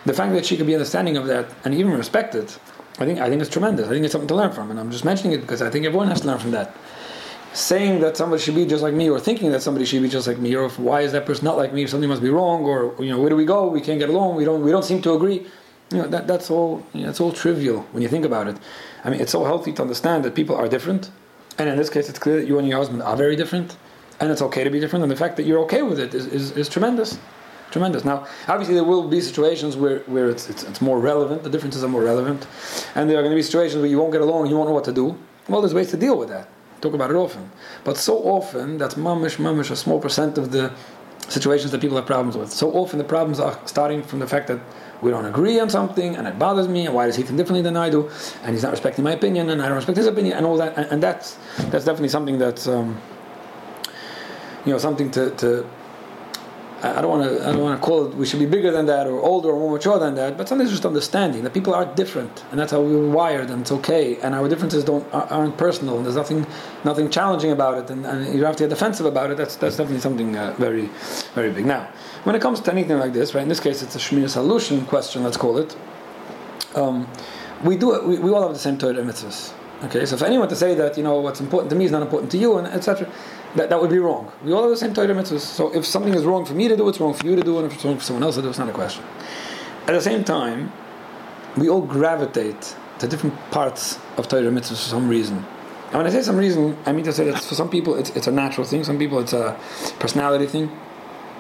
the 0.06 0.14
fact 0.14 0.34
that 0.34 0.46
she 0.46 0.56
could 0.56 0.68
be 0.68 0.76
understanding 0.76 1.18
of 1.18 1.26
that 1.28 1.48
and 1.64 1.74
even 1.74 1.94
respect 1.94 2.36
it, 2.36 2.60
I 2.98 3.06
think 3.06 3.20
I 3.20 3.30
think 3.30 3.42
it's 3.42 3.50
tremendous. 3.50 3.88
I 3.88 3.90
think 3.90 4.06
it's 4.06 4.12
something 4.12 4.28
to 4.30 4.36
learn 4.36 4.52
from, 4.52 4.72
and 4.72 4.80
I'm 4.80 4.92
just 4.92 5.04
mentioning 5.04 5.34
it 5.34 5.42
because 5.42 5.62
I 5.62 5.70
think 5.70 5.86
everyone 5.86 6.08
has 6.08 6.22
to 6.22 6.28
learn 6.28 6.40
from 6.40 6.52
that. 6.52 6.76
Saying 7.54 8.02
that 8.02 8.18
somebody 8.18 8.42
should 8.42 8.56
be 8.56 8.66
just 8.66 8.84
like 8.84 8.94
me, 8.94 9.10
or 9.10 9.20
thinking 9.20 9.52
that 9.52 9.62
somebody 9.62 9.86
should 9.86 10.02
be 10.02 10.10
just 10.10 10.28
like 10.28 10.40
me, 10.40 10.56
or 10.56 10.70
why 10.70 11.02
is 11.02 11.12
that 11.12 11.26
person 11.26 11.46
not 11.46 11.58
like 11.58 11.74
me? 11.74 11.88
Something 11.88 12.10
must 12.10 12.22
be 12.22 12.30
wrong, 12.30 12.64
or 12.64 12.96
you 13.00 13.10
know, 13.12 13.20
where 13.20 13.30
do 13.30 13.36
we 13.36 13.46
go? 13.46 13.68
We 13.68 13.82
can't 13.82 14.00
get 14.00 14.10
along. 14.10 14.36
We 14.36 14.46
don't. 14.46 14.62
We 14.62 14.72
don't 14.72 14.84
seem 14.84 15.02
to 15.04 15.14
agree. 15.14 15.46
You 15.92 16.00
know, 16.00 16.08
that, 16.08 16.28
that's 16.28 16.50
all. 16.50 16.86
You 16.94 17.06
know, 17.06 17.14
all 17.20 17.32
trivial 17.32 17.82
when 17.92 18.02
you 18.02 18.10
think 18.10 18.26
about 18.26 18.48
it. 18.48 18.58
I 19.04 19.10
mean, 19.10 19.20
it's 19.22 19.32
so 19.32 19.44
healthy 19.44 19.72
to 19.74 19.82
understand 19.82 20.26
that 20.26 20.36
people 20.36 20.56
are 20.56 20.68
different, 20.68 21.12
and 21.58 21.70
in 21.70 21.78
this 21.78 21.90
case, 21.90 22.10
it's 22.10 22.20
clear 22.20 22.38
that 22.40 22.48
you 22.48 22.60
and 22.60 22.68
your 22.68 22.78
husband 22.78 23.02
are 23.04 23.18
very 23.18 23.36
different, 23.36 23.78
and 24.20 24.32
it's 24.32 24.42
okay 24.42 24.64
to 24.64 24.70
be 24.70 24.80
different. 24.80 25.04
And 25.04 25.12
the 25.12 25.18
fact 25.18 25.36
that 25.38 25.44
you're 25.44 25.60
okay 25.60 25.82
with 25.82 26.00
it 26.00 26.14
is, 26.14 26.28
is, 26.28 26.52
is 26.52 26.70
tremendous, 26.70 27.20
tremendous. 27.76 28.06
Now, 28.06 28.26
obviously, 28.48 28.74
there 28.74 28.86
will 28.86 29.06
be 29.06 29.20
situations 29.20 29.76
where, 29.76 30.00
where 30.14 30.30
it's, 30.30 30.50
it's, 30.50 30.64
it's 30.64 30.82
more 30.82 30.98
relevant. 30.98 31.44
The 31.44 31.50
differences 31.50 31.84
are 31.84 31.90
more 31.90 32.04
relevant, 32.04 32.48
and 32.96 33.10
there 33.10 33.18
are 33.18 33.22
going 33.22 33.34
to 33.34 33.36
be 33.36 33.44
situations 33.44 33.82
where 33.82 33.92
you 33.94 34.00
won't 34.00 34.14
get 34.14 34.22
along, 34.22 34.48
you 34.48 34.56
won't 34.56 34.70
know 34.70 34.74
what 34.74 34.86
to 34.86 34.94
do. 34.94 35.18
Well, 35.50 35.60
there's 35.60 35.74
ways 35.74 35.92
to 35.92 35.98
deal 35.98 36.18
with 36.18 36.30
that. 36.30 36.48
Talk 36.80 36.94
about 36.94 37.12
it 37.12 37.18
often, 37.18 37.52
but 37.84 37.98
so 37.98 38.16
often 38.20 38.78
that's 38.78 38.96
mamish, 38.96 39.36
mamish, 39.36 39.72
a 39.72 39.76
small 39.76 40.00
percent 40.00 40.38
of 40.38 40.52
the 40.52 40.72
situations 41.28 41.72
that 41.74 41.82
people 41.82 41.98
have 41.98 42.06
problems 42.06 42.38
with. 42.38 42.50
So 42.50 42.72
often 42.72 42.98
the 42.98 43.10
problems 43.16 43.42
are 43.42 43.60
starting 43.66 44.02
from 44.02 44.20
the 44.20 44.28
fact 44.28 44.48
that 44.48 44.62
we 45.02 45.12
don't 45.12 45.26
agree 45.26 45.60
on 45.60 45.70
something 45.70 46.16
and 46.16 46.28
it 46.28 46.40
bothers 46.40 46.70
me 46.70 46.86
and 46.86 46.96
why 46.96 47.08
does 47.08 47.18
he 47.18 47.24
think 47.24 47.38
differently 47.38 47.62
than 47.62 47.76
I 47.76 47.90
do 47.90 48.10
and 48.44 48.54
he's 48.54 48.64
not 48.64 48.72
respecting 48.72 49.04
my 49.04 49.12
opinion 49.12 49.50
and 49.50 49.62
I 49.62 49.68
don't 49.68 49.76
respect 49.76 49.98
his 49.98 50.08
opinion 50.08 50.38
and 50.38 50.46
all 50.46 50.58
that 50.58 50.78
and, 50.78 50.86
and 50.92 51.04
that's 51.04 51.38
that's 51.72 51.84
definitely 51.84 52.10
something 52.10 52.38
that's 52.38 52.68
um, 52.68 53.02
you 54.66 54.72
know 54.72 54.78
something 54.78 55.12
to, 55.12 55.32
to 55.32 55.66
I 56.84 57.02
don't 57.02 57.10
want 57.10 57.24
to 57.24 57.48
I 57.48 57.52
don't 57.52 57.62
want 57.62 57.80
to 57.80 57.86
call 57.86 58.06
it 58.06 58.16
we 58.16 58.26
should 58.26 58.40
be 58.40 58.46
bigger 58.46 58.70
than 58.70 58.86
that 58.88 59.08
or 59.08 59.20
older 59.22 59.50
or 59.50 59.60
more 59.60 59.72
mature 59.72 59.98
than 59.98 60.16
that 60.16 60.38
but 60.38 60.48
sometimes 60.48 60.70
just 60.72 60.86
understanding 60.86 61.44
that 61.44 61.54
people 61.54 61.74
are 61.74 61.86
different 61.86 62.44
and 62.52 62.60
that's 62.60 62.72
how 62.72 62.82
we 62.82 62.96
were 62.96 63.10
wired 63.10 63.50
and 63.50 63.62
it's 63.62 63.72
okay 63.72 64.18
and 64.22 64.36
our 64.36 64.48
differences 64.50 64.84
don't 64.84 65.06
aren't 65.14 65.58
personal 65.58 65.98
and 65.98 66.06
there's 66.06 66.18
nothing 66.18 66.46
nothing 66.84 67.10
challenging 67.10 67.52
about 67.52 67.78
it 67.78 67.90
and, 67.90 68.06
and 68.06 68.28
you 68.28 68.42
don't 68.42 68.48
have 68.48 68.56
to 68.58 68.64
get 68.64 68.70
defensive 68.70 69.06
about 69.06 69.32
it 69.32 69.38
that's 69.38 69.56
that's 69.56 69.78
definitely 69.78 70.02
something 70.02 70.36
uh, 70.36 70.54
very 70.58 70.90
very 71.34 71.52
big 71.52 71.66
now 71.66 71.88
when 72.26 72.36
it 72.36 72.42
comes 72.42 72.60
to 72.60 72.72
anything 72.72 72.98
like 72.98 73.14
this, 73.14 73.36
right? 73.36 73.44
In 73.44 73.50
this 73.50 73.60
case, 73.60 73.84
it's 73.84 73.96
a 73.96 74.00
Shmiras 74.00 74.36
Loshon 74.36 74.86
question. 74.88 75.24
Let's 75.24 75.38
call 75.38 75.60
it. 75.60 75.76
Um, 76.74 77.08
we 77.64 77.78
do 77.78 78.02
we, 78.04 78.18
we 78.20 78.32
all 78.32 78.42
have 78.42 78.54
the 78.54 78.60
same 78.60 78.78
Torah 78.78 78.96
mitzvahs. 78.96 79.54
Okay, 79.84 80.06
so 80.06 80.18
for 80.18 80.26
anyone 80.26 80.50
to 80.50 80.56
say 80.56 80.74
that 80.74 80.98
you 80.98 81.04
know 81.04 81.20
what's 81.22 81.40
important 81.40 81.70
to 81.70 81.76
me 81.76 81.86
is 81.86 81.92
not 81.92 82.02
important 82.02 82.32
to 82.32 82.38
you, 82.38 82.58
and 82.58 82.68
etc., 82.68 83.08
that, 83.56 83.70
that 83.70 83.82
would 83.82 83.90
be 83.90 84.00
wrong. 84.00 84.32
We 84.44 84.52
all 84.52 84.64
have 84.64 84.72
the 84.72 84.78
same 84.78 84.94
Torah 84.94 85.08
mitzvahs. 85.08 85.40
So 85.40 85.74
if 85.74 85.86
something 85.86 86.14
is 86.14 86.24
wrong 86.24 86.46
for 86.46 86.54
me 86.54 86.68
to 86.68 86.78
do, 86.78 86.88
it's 86.90 87.00
wrong 87.00 87.14
for 87.14 87.26
you 87.26 87.36
to 87.36 87.44
do, 87.44 87.58
and 87.58 87.68
if 87.68 87.74
it's 87.74 87.86
wrong 87.86 87.98
for 87.98 88.04
someone 88.04 88.24
else 88.24 88.36
to 88.36 88.42
do, 88.42 88.50
it's 88.50 88.60
not 88.60 88.70
a 88.70 88.74
question. 88.74 89.04
At 89.88 89.94
the 89.94 90.02
same 90.02 90.24
time, 90.24 90.72
we 91.58 91.70
all 91.70 91.82
gravitate 91.82 92.76
to 93.00 93.08
different 93.08 93.36
parts 93.52 94.00
of 94.18 94.28
Torah 94.28 94.44
mitzvahs 94.44 94.70
for 94.70 94.76
some 94.76 95.08
reason. 95.08 95.38
And 95.88 95.94
when 95.94 96.08
I 96.08 96.10
say 96.10 96.22
some 96.22 96.38
reason, 96.38 96.78
I 96.86 96.92
mean 96.92 97.06
to 97.06 97.14
say 97.14 97.26
that 97.30 97.42
for 97.44 97.56
some 97.56 97.70
people 97.70 97.96
it's, 97.96 98.10
it's 98.12 98.28
a 98.28 98.32
natural 98.32 98.66
thing, 98.66 98.84
some 98.84 98.98
people 98.98 99.20
it's 99.20 99.34
a 99.34 99.58
personality 100.00 100.48
thing 100.48 100.72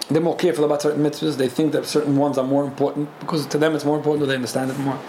they're 0.09 0.21
more 0.21 0.35
careful 0.35 0.65
about 0.65 0.81
certain 0.81 1.03
mitzvahs. 1.03 1.38
They 1.38 1.50
think 1.50 1.71
that 1.71 1.85
certain 1.85 2.15
ones 2.15 2.38
are 2.38 2.45
more 2.45 2.63
important 2.63 3.09
because 3.19 3.45
to 3.47 3.57
them 3.57 3.75
it's 3.75 3.86
more 3.86 3.98
important. 3.98 4.24
Or 4.24 4.27
they 4.27 4.36
understand 4.36 4.72
it 4.72 4.77
more. 4.77 5.00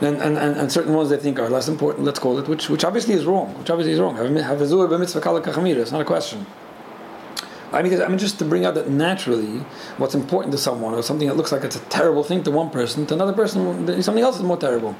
And, 0.00 0.16
and, 0.20 0.36
and, 0.36 0.72
certain 0.72 0.94
ones 0.94 1.10
they 1.10 1.16
think 1.16 1.38
are 1.38 1.48
less 1.48 1.68
important. 1.68 2.04
Let's 2.04 2.18
call 2.18 2.38
it, 2.38 2.48
which 2.48 2.68
which 2.68 2.84
obviously 2.84 3.14
is 3.14 3.24
wrong. 3.24 3.56
Which 3.58 3.70
obviously 3.70 3.92
is 3.92 4.00
wrong. 4.00 4.16
It's 4.18 5.92
not 5.92 6.00
a 6.00 6.04
question. 6.04 6.44
I 7.72 7.82
mean, 7.82 8.02
I 8.02 8.08
mean, 8.08 8.18
just 8.18 8.38
to 8.40 8.44
bring 8.44 8.64
out 8.64 8.74
that 8.74 8.90
naturally, 8.90 9.58
what's 9.96 10.14
important 10.14 10.52
to 10.52 10.58
someone, 10.58 10.92
or 10.92 11.02
something 11.02 11.28
that 11.28 11.36
looks 11.36 11.52
like 11.52 11.64
it's 11.64 11.76
a 11.76 11.84
terrible 11.86 12.22
thing 12.22 12.42
to 12.42 12.50
one 12.50 12.68
person, 12.68 13.06
to 13.06 13.14
another 13.14 13.32
person, 13.32 14.02
something 14.02 14.22
else 14.22 14.36
is 14.36 14.42
more 14.42 14.58
terrible. 14.58 14.94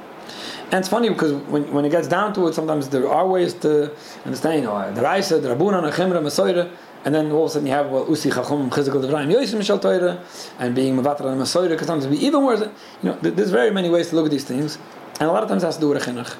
And 0.71 0.79
it's 0.79 0.89
funny 0.89 1.09
because 1.09 1.33
when, 1.33 1.71
when 1.71 1.85
it 1.85 1.89
gets 1.89 2.07
down 2.07 2.33
to 2.33 2.47
it, 2.47 2.55
sometimes 2.55 2.89
there 2.89 3.07
are 3.07 3.27
ways 3.27 3.53
to 3.55 3.91
understand, 4.25 4.61
you 4.61 4.67
know, 4.67 4.91
the 4.91 5.03
Raisa, 5.03 5.39
the 5.39 5.49
Rabuna, 5.49 5.83
the 5.83 6.19
Masoira, 6.19 6.71
and 7.05 7.13
then 7.13 7.31
all 7.31 7.45
of 7.45 7.51
a 7.51 7.53
sudden 7.53 7.67
you 7.67 7.73
have 7.73 7.89
well 7.89 8.07
usi 8.07 8.29
chachom 8.29 8.69
chizuk 8.69 8.93
levrayim 8.93 9.31
yosim 9.33 9.59
mishal 9.59 9.81
Torah 9.81 10.23
and 10.59 10.73
being 10.75 10.95
mevater 10.95 11.25
and 11.25 11.39
masoyre 11.41 11.77
can 11.77 11.87
sometimes 11.87 12.07
be 12.07 12.25
even 12.25 12.43
worse. 12.43 12.61
You 12.61 13.09
know, 13.09 13.17
there's 13.21 13.49
very 13.51 13.71
many 13.71 13.89
ways 13.89 14.09
to 14.09 14.15
look 14.15 14.25
at 14.25 14.31
these 14.31 14.45
things, 14.45 14.77
and 15.19 15.29
a 15.29 15.33
lot 15.33 15.43
of 15.43 15.49
times 15.49 15.63
it 15.63 15.67
has 15.67 15.75
to 15.75 15.81
do 15.81 15.89
with 15.89 16.03
chinuch. 16.03 16.35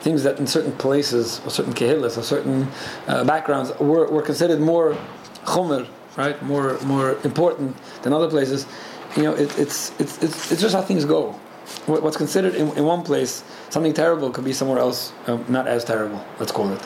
Things 0.00 0.22
that 0.22 0.38
in 0.38 0.46
certain 0.46 0.72
places 0.72 1.40
or 1.44 1.50
certain 1.50 1.72
kehillas 1.72 2.16
or 2.16 2.22
certain 2.22 2.68
uh, 3.08 3.24
backgrounds 3.24 3.72
were, 3.80 4.06
were 4.08 4.22
considered 4.22 4.60
more 4.60 4.96
chomer, 5.44 5.88
right, 6.16 6.40
more 6.42 6.78
more 6.82 7.16
important 7.24 7.76
than 8.02 8.12
other 8.12 8.28
places. 8.28 8.66
You 9.16 9.22
know, 9.24 9.34
it, 9.34 9.58
it's, 9.58 9.98
it's 9.98 10.22
it's 10.22 10.52
it's 10.52 10.60
just 10.60 10.74
how 10.74 10.82
things 10.82 11.04
go. 11.04 11.32
What's 11.86 12.16
considered 12.16 12.54
in, 12.54 12.68
in 12.76 12.84
one 12.84 13.02
place 13.02 13.42
something 13.70 13.92
terrible 13.92 14.30
could 14.30 14.44
be 14.44 14.52
somewhere 14.52 14.78
else 14.78 15.12
um, 15.26 15.44
not 15.48 15.66
as 15.66 15.84
terrible. 15.84 16.24
Let's 16.38 16.52
call 16.52 16.72
it. 16.72 16.80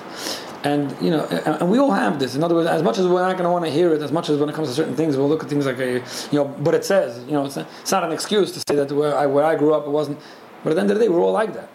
And 0.62 0.94
you 1.00 1.10
know, 1.10 1.24
and 1.24 1.70
we 1.70 1.78
all 1.78 1.90
have 1.90 2.18
this. 2.18 2.34
In 2.34 2.44
other 2.44 2.54
words, 2.54 2.68
as 2.68 2.82
much 2.82 2.98
as 2.98 3.06
we're 3.06 3.22
not 3.22 3.32
going 3.32 3.44
to 3.44 3.50
want 3.50 3.64
to 3.64 3.70
hear 3.70 3.94
it, 3.94 4.02
as 4.02 4.12
much 4.12 4.28
as 4.28 4.38
when 4.38 4.50
it 4.50 4.54
comes 4.54 4.68
to 4.68 4.74
certain 4.74 4.94
things, 4.94 5.16
we'll 5.16 5.28
look 5.28 5.42
at 5.42 5.48
things 5.48 5.64
like 5.64 5.78
a, 5.78 5.94
you 5.94 6.38
know. 6.38 6.44
But 6.44 6.74
it 6.74 6.84
says, 6.84 7.24
you 7.24 7.32
know, 7.32 7.46
it's, 7.46 7.56
it's 7.56 7.90
not 7.90 8.04
an 8.04 8.12
excuse 8.12 8.52
to 8.52 8.60
say 8.60 8.76
that 8.76 8.92
where 8.92 9.16
I, 9.16 9.24
where 9.24 9.44
I 9.44 9.56
grew 9.56 9.72
up, 9.72 9.86
it 9.86 9.90
wasn't. 9.90 10.18
But 10.62 10.70
at 10.70 10.74
the 10.74 10.80
end 10.82 10.90
of 10.90 10.98
the 10.98 11.04
day, 11.04 11.08
we're 11.08 11.20
all 11.20 11.32
like 11.32 11.54
that. 11.54 11.70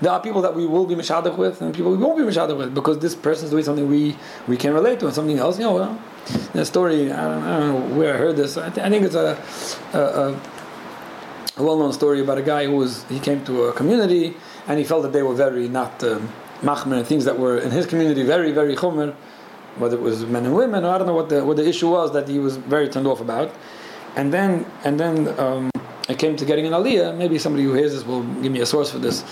There 0.00 0.10
are 0.10 0.20
people 0.20 0.40
that 0.42 0.54
we 0.54 0.66
will 0.66 0.86
be 0.86 0.94
mishadach 0.94 1.36
with, 1.36 1.60
and 1.60 1.74
people 1.74 1.90
we 1.90 1.98
won't 1.98 2.16
be 2.16 2.24
mishadach 2.24 2.56
with 2.56 2.74
because 2.74 2.98
this 2.98 3.14
person 3.14 3.44
is 3.44 3.50
doing 3.50 3.64
something 3.64 3.88
we 3.88 4.16
we 4.48 4.56
can 4.56 4.72
relate 4.72 5.00
to, 5.00 5.06
and 5.06 5.14
something 5.14 5.38
else. 5.38 5.58
You 5.58 5.64
know, 5.64 5.74
well, 5.74 6.02
the 6.54 6.64
story. 6.64 7.12
I 7.12 7.28
don't, 7.28 7.42
I 7.42 7.60
don't, 7.60 7.90
know 7.90 7.96
where 7.96 8.14
I 8.14 8.16
heard 8.16 8.36
this. 8.36 8.56
I, 8.56 8.70
th- 8.70 8.86
I 8.86 8.88
think 8.88 9.04
it's 9.04 9.14
a, 9.14 9.36
a, 9.92 9.98
a, 9.98 10.40
a 11.58 11.62
well-known 11.62 11.92
story 11.92 12.20
about 12.20 12.38
a 12.38 12.42
guy 12.42 12.64
who 12.64 12.76
was 12.76 13.04
he 13.04 13.20
came 13.20 13.44
to 13.44 13.64
a 13.64 13.72
community 13.74 14.34
and 14.66 14.78
he 14.78 14.84
felt 14.84 15.02
that 15.02 15.12
they 15.12 15.22
were 15.22 15.34
very 15.34 15.68
not. 15.68 16.02
Um, 16.02 16.32
machmer 16.64 16.96
and 16.98 17.06
things 17.06 17.24
that 17.24 17.38
were 17.38 17.58
in 17.58 17.70
his 17.70 17.86
community 17.86 18.22
very, 18.22 18.52
very 18.52 18.74
chomer, 18.74 19.14
whether 19.76 19.96
it 19.96 20.02
was 20.02 20.24
men 20.26 20.44
and 20.46 20.54
women, 20.54 20.84
or 20.84 20.90
I 20.94 20.98
don't 20.98 21.06
know 21.06 21.14
what 21.14 21.28
the, 21.28 21.44
what 21.44 21.56
the 21.56 21.68
issue 21.68 21.90
was 21.90 22.12
that 22.12 22.28
he 22.28 22.38
was 22.38 22.56
very 22.56 22.88
turned 22.88 23.06
off 23.06 23.20
about. 23.20 23.52
and 24.16 24.32
then 24.32 24.66
and 24.84 24.98
then 24.98 25.28
um, 25.38 25.70
it 26.08 26.18
came 26.18 26.36
to 26.36 26.44
getting 26.44 26.66
an 26.66 26.72
aliyah. 26.72 27.16
Maybe 27.16 27.38
somebody 27.38 27.64
who 27.64 27.74
hears 27.74 27.92
this 27.92 28.04
will 28.04 28.22
give 28.42 28.52
me 28.52 28.60
a 28.60 28.66
source 28.66 28.90
for 28.90 28.98
this. 28.98 29.24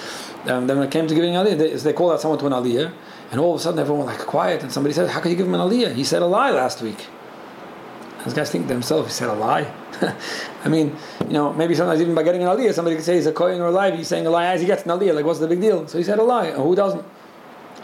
Um, 0.47 0.67
then 0.67 0.79
when 0.79 0.89
it 0.89 0.91
came 0.91 1.07
to 1.07 1.15
giving 1.15 1.37
an 1.37 1.47
aliyah, 1.47 1.59
they, 1.59 1.75
they 1.75 1.93
called 1.93 2.13
out 2.13 2.21
someone 2.21 2.39
to 2.41 2.47
an 2.47 2.53
aliyah, 2.53 2.93
and 3.31 3.41
all 3.41 3.55
of 3.55 3.61
a 3.61 3.63
sudden 3.63 3.79
everyone 3.79 4.07
was 4.07 4.17
like 4.17 4.27
quiet, 4.27 4.63
and 4.63 4.73
somebody 4.73 4.95
said, 4.95 5.09
"How 5.11 5.21
can 5.21 5.31
you 5.31 5.37
give 5.37 5.47
him 5.47 5.55
an 5.55 5.61
aliyah? 5.61 5.95
He 5.95 6.05
said 6.05 6.23
a 6.23 6.27
lie 6.27 6.51
last 6.51 6.83
week." 6.83 7.07
And 8.19 8.27
these 8.27 8.35
guys 8.35 8.51
think 8.51 8.67
to 8.67 8.75
themselves, 8.75 9.09
"He 9.09 9.15
said 9.15 9.29
a 9.29 9.35
lie." 9.35 9.73
I 10.65 10.69
mean, 10.69 10.97
you 11.27 11.35
know, 11.35 11.53
maybe 11.53 11.75
sometimes 11.75 12.01
even 12.01 12.15
by 12.15 12.23
getting 12.25 12.43
an 12.43 12.49
aliyah, 12.49 12.73
somebody 12.75 12.97
could 12.97 13.05
say 13.05 13.15
he's 13.15 13.27
a 13.27 13.33
kohen 13.33 13.61
or 13.61 13.67
a 13.67 13.71
lie. 13.71 13.95
He's 13.95 14.09
saying 14.09 14.27
a 14.27 14.31
lie 14.31 14.47
as 14.47 14.61
he 14.61 14.67
gets 14.67 14.83
an 14.85 14.91
aliyah. 14.91 15.15
Like, 15.15 15.25
what's 15.25 15.39
the 15.39 15.49
big 15.49 15.61
deal? 15.61 15.87
So 15.87 15.99
he 15.99 16.05
said 16.05 16.19
a 16.19 16.23
lie. 16.23 16.51
Who 16.53 16.75
doesn't? 16.75 17.05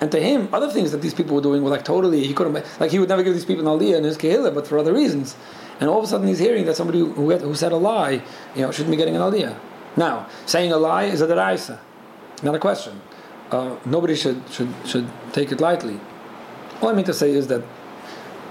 And 0.00 0.12
to 0.12 0.20
him, 0.20 0.48
other 0.52 0.70
things 0.70 0.92
that 0.92 1.02
these 1.02 1.14
people 1.14 1.34
were 1.34 1.42
doing 1.42 1.62
were 1.62 1.70
like 1.70 1.84
totally, 1.84 2.24
he 2.24 2.32
couldn't, 2.32 2.54
like 2.80 2.90
he 2.90 2.98
would 2.98 3.08
never 3.08 3.22
give 3.22 3.34
these 3.34 3.44
people 3.44 3.66
an 3.66 3.78
aliyah 3.78 3.98
in 3.98 4.04
his 4.04 4.16
kehillah, 4.16 4.54
but 4.54 4.66
for 4.66 4.78
other 4.78 4.92
reasons. 4.92 5.36
And 5.80 5.90
all 5.90 5.98
of 5.98 6.04
a 6.04 6.06
sudden 6.06 6.26
he's 6.26 6.38
hearing 6.38 6.66
that 6.66 6.76
somebody 6.76 7.00
who, 7.00 7.30
had, 7.30 7.40
who 7.40 7.54
said 7.54 7.72
a 7.72 7.76
lie, 7.76 8.22
you 8.54 8.62
know, 8.62 8.70
shouldn't 8.70 8.92
be 8.92 8.96
getting 8.96 9.16
an 9.16 9.22
aliyah. 9.22 9.58
Now, 9.96 10.28
saying 10.46 10.72
a 10.72 10.76
lie 10.76 11.04
is 11.04 11.20
a 11.20 11.26
deraisa, 11.26 11.80
not 12.42 12.54
a 12.54 12.58
question. 12.58 13.00
Uh, 13.50 13.76
nobody 13.84 14.14
should, 14.14 14.42
should, 14.50 14.72
should 14.84 15.08
take 15.32 15.50
it 15.50 15.60
lightly. 15.60 15.98
All 16.80 16.88
I 16.88 16.92
mean 16.92 17.06
to 17.06 17.14
say 17.14 17.32
is 17.32 17.48
that 17.48 17.64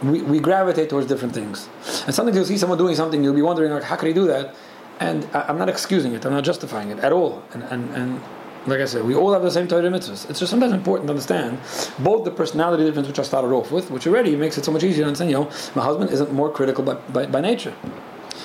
we, 0.04 0.22
we 0.22 0.40
gravitate 0.40 0.90
towards 0.90 1.08
different 1.08 1.34
things. 1.34 1.70
And 2.06 2.14
sometimes 2.14 2.36
you'll 2.36 2.46
see 2.46 2.58
someone 2.58 2.78
doing 2.78 2.96
something, 2.96 3.24
you'll 3.24 3.34
be 3.34 3.42
wondering, 3.42 3.72
like, 3.72 3.84
how 3.84 3.96
could 3.96 4.08
he 4.08 4.14
do 4.14 4.28
that? 4.28 4.56
And 5.00 5.28
I, 5.34 5.50
am 5.50 5.58
not 5.58 5.70
excusing 5.70 6.14
it, 6.14 6.26
I'm 6.26 6.34
not 6.34 6.44
justifying 6.44 6.90
it 6.90 7.00
at 7.00 7.14
all. 7.14 7.44
And, 7.54 7.64
and, 7.64 7.90
and 7.96 8.22
like 8.68 8.82
I 8.82 8.86
said, 8.86 9.04
we 9.06 9.16
all 9.16 9.34
have 9.34 9.42
the 9.42 9.52
same 9.52 9.68
Torah 9.68 9.84
mitzvahs. 9.84 10.30
It's 10.30 10.40
just 10.40 10.50
sometimes 10.50 10.74
important 10.74 11.08
to 11.08 11.12
understand 11.12 11.60
both 12.00 12.26
the 12.26 12.32
personality 12.32 12.84
difference 12.84 13.08
which 13.08 13.20
I 13.20 13.24
started 13.24 13.52
off 13.52 13.72
with, 13.72 13.90
which 13.90 14.06
already 14.08 14.36
makes 14.36 14.58
it 14.58 14.66
so 14.66 14.72
much 14.72 14.84
easier 14.84 15.04
to 15.04 15.08
understand, 15.08 15.32
you 15.32 15.38
know, 15.38 15.50
my 15.76 15.84
husband 15.84 16.12
isn't 16.12 16.32
more 16.34 16.52
critical 16.52 16.84
by, 16.84 16.96
by, 16.96 17.26
by 17.26 17.42
nature. 17.42 17.74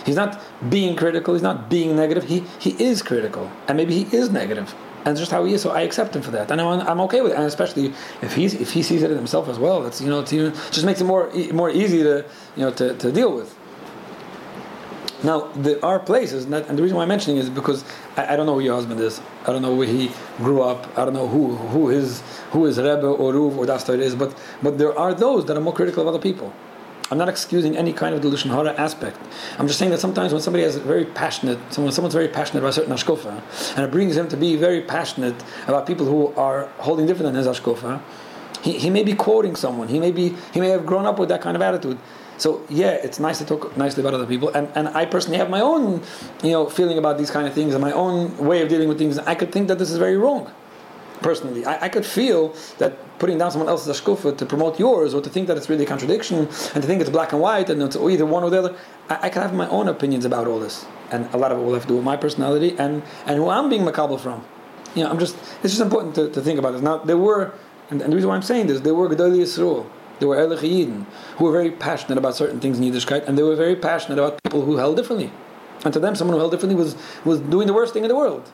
He's 0.06 0.16
not 0.16 0.40
being 0.70 0.96
critical, 0.96 1.34
he's 1.34 1.42
not 1.42 1.68
being 1.68 1.96
negative, 1.96 2.24
he, 2.24 2.40
he 2.58 2.70
is 2.82 3.02
critical. 3.02 3.50
And 3.68 3.76
maybe 3.76 3.94
he 3.94 4.16
is 4.16 4.30
negative 4.30 4.74
and 5.04 5.12
it's 5.12 5.20
just 5.20 5.32
how 5.32 5.44
he 5.44 5.54
is. 5.54 5.62
So 5.62 5.70
I 5.70 5.80
accept 5.80 6.14
him 6.14 6.22
for 6.22 6.30
that, 6.30 6.50
and 6.50 6.60
I'm, 6.60 6.80
I'm 6.80 7.00
okay 7.02 7.20
with 7.20 7.32
it. 7.32 7.36
And 7.36 7.44
especially 7.44 7.92
if 8.22 8.34
he's 8.34 8.54
if 8.54 8.72
he 8.72 8.82
sees 8.82 9.02
it 9.02 9.10
in 9.10 9.16
himself 9.16 9.48
as 9.48 9.58
well, 9.58 9.82
that's 9.82 10.00
you 10.00 10.08
know, 10.08 10.20
it's 10.20 10.32
even, 10.32 10.52
just 10.70 10.84
makes 10.84 11.00
it 11.00 11.04
more 11.04 11.30
more 11.52 11.70
easy 11.70 12.02
to 12.02 12.24
you 12.56 12.62
know 12.62 12.70
to, 12.72 12.94
to 12.94 13.10
deal 13.10 13.34
with. 13.34 13.58
Now 15.24 15.48
there 15.54 15.84
are 15.84 16.00
places, 16.00 16.44
and, 16.44 16.78
the 16.78 16.82
reason 16.82 16.96
why 16.96 17.02
I'm 17.02 17.08
mentioning 17.08 17.38
is 17.38 17.48
because 17.48 17.84
I, 18.16 18.34
I, 18.34 18.36
don't 18.36 18.46
know 18.46 18.54
who 18.54 18.60
your 18.60 18.74
husband 18.74 19.00
is. 19.00 19.20
I 19.46 19.52
don't 19.52 19.62
know 19.62 19.74
where 19.74 19.86
he 19.86 20.10
grew 20.38 20.62
up. 20.62 20.98
I 20.98 21.04
don't 21.04 21.14
know 21.14 21.28
who 21.28 21.56
who 21.56 21.88
his 21.88 22.20
who 22.50 22.64
his 22.64 22.78
rebbe 22.78 23.06
or 23.06 23.32
ruv 23.32 23.56
or 23.56 23.66
dastar 23.66 23.98
is. 23.98 24.14
But 24.14 24.36
but 24.62 24.78
there 24.78 24.98
are 24.98 25.14
those 25.14 25.46
that 25.46 25.56
are 25.56 25.60
more 25.60 25.72
critical 25.72 26.02
of 26.02 26.08
other 26.08 26.18
people. 26.18 26.52
I'm 27.12 27.18
not 27.18 27.28
excusing 27.28 27.76
any 27.76 27.92
kind 27.92 28.14
of 28.14 28.22
delusion 28.22 28.50
hara 28.50 28.72
aspect. 28.72 29.18
I'm 29.58 29.66
just 29.66 29.78
saying 29.78 29.90
that 29.90 30.00
sometimes 30.00 30.32
when 30.32 30.40
somebody 30.40 30.64
is 30.64 30.76
very 30.76 31.04
passionate, 31.04 31.58
someone, 31.70 31.92
someone's 31.92 32.14
very 32.14 32.28
passionate 32.28 32.60
about 32.60 32.72
certain 32.72 32.92
ashkofa, 32.92 33.42
and 33.76 33.84
it 33.84 33.90
brings 33.90 34.16
him 34.16 34.28
to 34.28 34.36
be 34.36 34.56
very 34.56 34.80
passionate 34.80 35.34
about 35.66 35.86
people 35.86 36.06
who 36.06 36.28
are 36.40 36.68
holding 36.78 37.06
different 37.06 37.34
than 37.34 37.34
his 37.34 37.46
ashkofa, 37.46 38.00
he, 38.62 38.78
he 38.78 38.88
may 38.88 39.02
be 39.02 39.12
quoting 39.14 39.56
someone. 39.56 39.88
He 39.88 40.00
may 40.00 40.10
be 40.10 40.34
he 40.54 40.60
may 40.60 40.70
have 40.70 40.86
grown 40.86 41.04
up 41.04 41.18
with 41.18 41.28
that 41.28 41.42
kind 41.42 41.54
of 41.54 41.62
attitude. 41.62 41.98
So 42.42 42.60
yeah, 42.68 42.94
it's 43.06 43.20
nice 43.20 43.38
to 43.38 43.44
talk 43.44 43.76
nicely 43.76 44.00
about 44.02 44.14
other 44.14 44.26
people, 44.26 44.48
and, 44.48 44.66
and 44.74 44.88
I 44.88 45.04
personally 45.06 45.38
have 45.38 45.48
my 45.48 45.60
own, 45.60 46.02
you 46.42 46.50
know, 46.50 46.68
feeling 46.68 46.98
about 46.98 47.16
these 47.16 47.30
kind 47.30 47.46
of 47.46 47.54
things 47.54 47.72
and 47.72 47.80
my 47.80 47.92
own 47.92 48.36
way 48.36 48.62
of 48.62 48.68
dealing 48.68 48.88
with 48.88 48.98
things. 48.98 49.16
I 49.16 49.36
could 49.36 49.52
think 49.52 49.68
that 49.68 49.78
this 49.78 49.92
is 49.92 49.98
very 49.98 50.16
wrong 50.16 50.50
personally. 51.20 51.64
I, 51.64 51.84
I, 51.84 51.88
could 51.88 52.04
feel 52.04 52.52
that 52.78 52.92
putting 53.20 53.38
down 53.38 53.52
someone 53.52 53.68
else's 53.68 53.96
ashkufa 53.96 54.36
to 54.38 54.44
promote 54.44 54.80
yours, 54.80 55.14
or 55.14 55.20
to 55.22 55.30
think 55.30 55.46
that 55.46 55.56
it's 55.56 55.70
really 55.70 55.84
a 55.84 55.86
contradiction, 55.86 56.38
and 56.74 56.80
to 56.82 56.88
think 56.88 57.00
it's 57.00 57.10
black 57.10 57.32
and 57.32 57.40
white, 57.40 57.70
and 57.70 57.80
it's 57.80 57.94
either 57.94 58.26
one 58.26 58.42
or 58.42 58.50
the 58.50 58.58
other. 58.58 58.76
I, 59.08 59.26
I 59.26 59.28
can 59.28 59.40
have 59.42 59.54
my 59.54 59.68
own 59.68 59.86
opinions 59.86 60.24
about 60.24 60.48
all 60.48 60.58
this, 60.58 60.84
and 61.12 61.32
a 61.32 61.36
lot 61.36 61.52
of 61.52 61.58
it 61.58 61.62
will 61.62 61.74
have 61.74 61.82
to 61.82 61.88
do 61.94 61.94
with 61.94 62.04
my 62.04 62.16
personality 62.16 62.74
and 62.76 63.04
and 63.26 63.36
who 63.36 63.50
I'm 63.50 63.68
being 63.68 63.82
makabel 63.82 64.18
from. 64.18 64.44
You 64.96 65.04
know, 65.04 65.10
I'm 65.10 65.20
just. 65.20 65.36
It's 65.62 65.74
just 65.74 65.80
important 65.80 66.16
to, 66.16 66.28
to 66.30 66.40
think 66.40 66.58
about 66.58 66.72
this. 66.72 66.82
Now 66.82 66.98
there 66.98 67.18
were, 67.18 67.54
and, 67.90 68.02
and 68.02 68.10
the 68.10 68.16
reason 68.16 68.30
why 68.30 68.34
I'm 68.34 68.48
saying 68.52 68.66
this, 68.66 68.80
there 68.80 68.94
were 68.94 69.08
Gedolei 69.08 69.42
Yisrael. 69.42 69.86
There 70.22 70.28
were 70.28 70.36
Erlich 70.36 70.60
Yidden 70.60 71.04
who 71.38 71.46
were 71.46 71.50
very 71.50 71.72
passionate 71.72 72.16
about 72.16 72.36
certain 72.36 72.60
things 72.60 72.78
in 72.78 72.84
Yiddishkeit, 72.84 73.26
and 73.26 73.36
they 73.36 73.42
were 73.42 73.56
very 73.56 73.74
passionate 73.74 74.20
about 74.20 74.40
people 74.44 74.62
who 74.64 74.76
held 74.76 74.96
differently. 74.96 75.32
And 75.84 75.92
to 75.94 75.98
them, 75.98 76.14
someone 76.14 76.34
who 76.34 76.38
held 76.38 76.52
differently 76.52 76.76
was, 76.76 76.94
was 77.24 77.40
doing 77.40 77.66
the 77.66 77.72
worst 77.72 77.92
thing 77.92 78.04
in 78.04 78.08
the 78.08 78.14
world. 78.14 78.48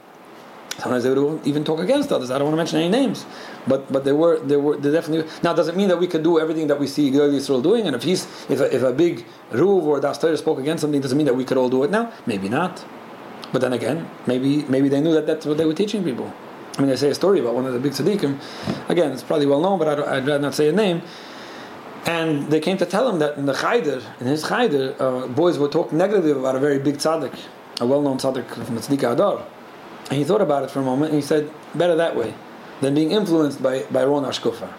Sometimes 0.78 1.04
they 1.04 1.12
would 1.12 1.46
even 1.46 1.64
talk 1.64 1.80
against 1.80 2.10
others. 2.10 2.30
I 2.30 2.38
don't 2.38 2.46
want 2.46 2.54
to 2.54 2.56
mention 2.56 2.78
any 2.78 2.88
names, 2.88 3.26
but 3.66 3.92
but 3.92 4.04
they 4.04 4.12
were 4.12 4.38
they 4.38 4.56
were 4.56 4.78
they 4.78 4.90
definitely. 4.90 5.30
Now, 5.42 5.52
does 5.52 5.68
it 5.68 5.76
mean 5.76 5.88
that 5.88 5.98
we 5.98 6.06
could 6.06 6.22
do 6.22 6.40
everything 6.40 6.68
that 6.68 6.80
we 6.80 6.86
see 6.86 7.10
Gil 7.10 7.28
Yisrael 7.28 7.62
doing? 7.62 7.86
And 7.86 7.94
if 7.94 8.02
he's 8.02 8.24
if 8.48 8.60
a, 8.60 8.74
if 8.74 8.82
a 8.82 8.92
big 8.92 9.26
ruv 9.50 9.82
or 9.82 10.00
dastar 10.00 10.38
spoke 10.38 10.58
against 10.58 10.80
something, 10.80 11.02
does 11.02 11.12
it 11.12 11.16
mean 11.16 11.26
that 11.26 11.36
we 11.36 11.44
could 11.44 11.58
all 11.58 11.68
do 11.68 11.84
it 11.84 11.90
now? 11.90 12.10
Maybe 12.24 12.48
not. 12.48 12.82
But 13.52 13.60
then 13.60 13.74
again, 13.74 14.08
maybe 14.26 14.64
maybe 14.68 14.88
they 14.88 15.02
knew 15.02 15.12
that 15.12 15.26
that's 15.26 15.44
what 15.44 15.58
they 15.58 15.66
were 15.66 15.74
teaching 15.74 16.02
people. 16.02 16.32
I 16.78 16.80
mean, 16.80 16.90
they 16.90 16.96
say 16.96 17.10
a 17.10 17.14
story 17.14 17.40
about 17.40 17.54
one 17.56 17.66
of 17.66 17.74
the 17.74 17.80
big 17.80 17.92
tzaddikim. 17.92 18.38
Again, 18.88 19.10
it's 19.10 19.24
probably 19.24 19.46
well 19.46 19.60
known, 19.60 19.80
but 19.80 19.88
I'd, 19.88 19.98
I'd 19.98 20.26
rather 20.26 20.38
not 20.38 20.54
say 20.54 20.68
a 20.68 20.72
name. 20.72 21.02
And 22.08 22.50
they 22.50 22.58
came 22.58 22.78
to 22.78 22.86
tell 22.86 23.06
him 23.06 23.18
that 23.18 23.36
in 23.36 23.44
the 23.44 23.52
Chayder, 23.52 24.02
in 24.18 24.26
his 24.26 24.42
Chayder, 24.42 24.98
uh, 24.98 25.26
boys 25.26 25.58
were 25.58 25.68
talking 25.68 25.98
negatively 25.98 26.30
about 26.30 26.56
a 26.56 26.58
very 26.58 26.78
big 26.78 26.96
tzaddik, 26.96 27.38
a 27.82 27.86
well-known 27.86 28.16
tzaddik 28.16 28.48
from 28.48 28.76
the 28.76 28.80
Tzaddik 28.80 29.12
Adar. 29.12 29.46
And 30.08 30.16
he 30.18 30.24
thought 30.24 30.40
about 30.40 30.62
it 30.62 30.70
for 30.70 30.80
a 30.80 30.82
moment 30.82 31.12
and 31.12 31.20
he 31.20 31.26
said, 31.26 31.50
better 31.74 31.94
that 31.96 32.16
way 32.16 32.32
than 32.80 32.94
being 32.94 33.10
influenced 33.10 33.62
by, 33.62 33.82
by 33.90 34.06
Ron 34.06 34.24
Ashkufa. 34.24 34.72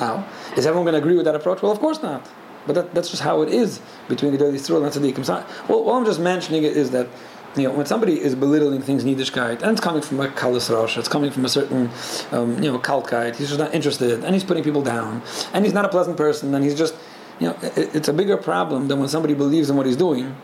Now, 0.00 0.28
is 0.56 0.66
everyone 0.66 0.84
going 0.84 0.94
to 0.94 0.98
agree 0.98 1.14
with 1.14 1.26
that 1.26 1.36
approach? 1.36 1.62
Well, 1.62 1.70
of 1.70 1.78
course 1.78 2.02
not. 2.02 2.28
But 2.66 2.72
that, 2.74 2.94
that's 2.94 3.10
just 3.10 3.22
how 3.22 3.42
it 3.42 3.50
is 3.50 3.80
between 4.08 4.32
the 4.32 4.38
Yisrael 4.38 4.82
and 4.82 4.92
Tzaddikim. 4.92 5.68
Well, 5.68 5.78
all 5.78 5.98
I'm 5.98 6.04
just 6.04 6.18
mentioning 6.18 6.64
it 6.64 6.76
is 6.76 6.90
that 6.90 7.06
you 7.56 7.64
know, 7.64 7.72
when 7.72 7.86
somebody 7.86 8.20
is 8.20 8.34
belittling 8.34 8.80
things 8.80 9.04
in 9.04 9.14
Yiddishkeit, 9.14 9.62
and 9.62 9.72
it's 9.72 9.80
coming 9.80 10.02
from 10.02 10.20
a 10.20 10.28
kalas 10.28 10.70
rosh, 10.74 10.96
it's 10.96 11.08
coming 11.08 11.30
from 11.30 11.44
a 11.44 11.48
certain, 11.48 11.90
um, 12.30 12.62
you 12.62 12.70
know, 12.70 12.78
kalkite, 12.78 13.36
he's 13.36 13.48
just 13.48 13.60
not 13.60 13.74
interested, 13.74 14.24
and 14.24 14.34
he's 14.34 14.44
putting 14.44 14.64
people 14.64 14.82
down, 14.82 15.22
and 15.52 15.64
he's 15.64 15.74
not 15.74 15.84
a 15.84 15.88
pleasant 15.88 16.16
person, 16.16 16.54
and 16.54 16.64
he's 16.64 16.74
just, 16.74 16.94
you 17.40 17.48
know, 17.48 17.56
it, 17.62 17.94
it's 17.94 18.08
a 18.08 18.12
bigger 18.12 18.36
problem 18.36 18.88
than 18.88 18.98
when 18.98 19.08
somebody 19.08 19.34
believes 19.34 19.68
in 19.68 19.76
what 19.76 19.86
he's 19.86 19.96
doing, 19.96 20.34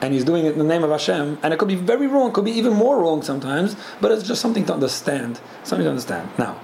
and 0.00 0.14
he's 0.14 0.24
doing 0.24 0.46
it 0.46 0.52
in 0.52 0.58
the 0.58 0.64
name 0.64 0.84
of 0.84 0.90
Hashem, 0.90 1.38
and 1.42 1.52
it 1.52 1.58
could 1.58 1.68
be 1.68 1.74
very 1.74 2.06
wrong, 2.06 2.32
could 2.32 2.44
be 2.44 2.52
even 2.52 2.72
more 2.72 2.98
wrong 3.00 3.22
sometimes, 3.22 3.76
but 4.00 4.10
it's 4.10 4.26
just 4.26 4.40
something 4.40 4.64
to 4.66 4.74
understand. 4.74 5.40
Something 5.64 5.84
to 5.84 5.90
understand. 5.90 6.28
Now, 6.38 6.60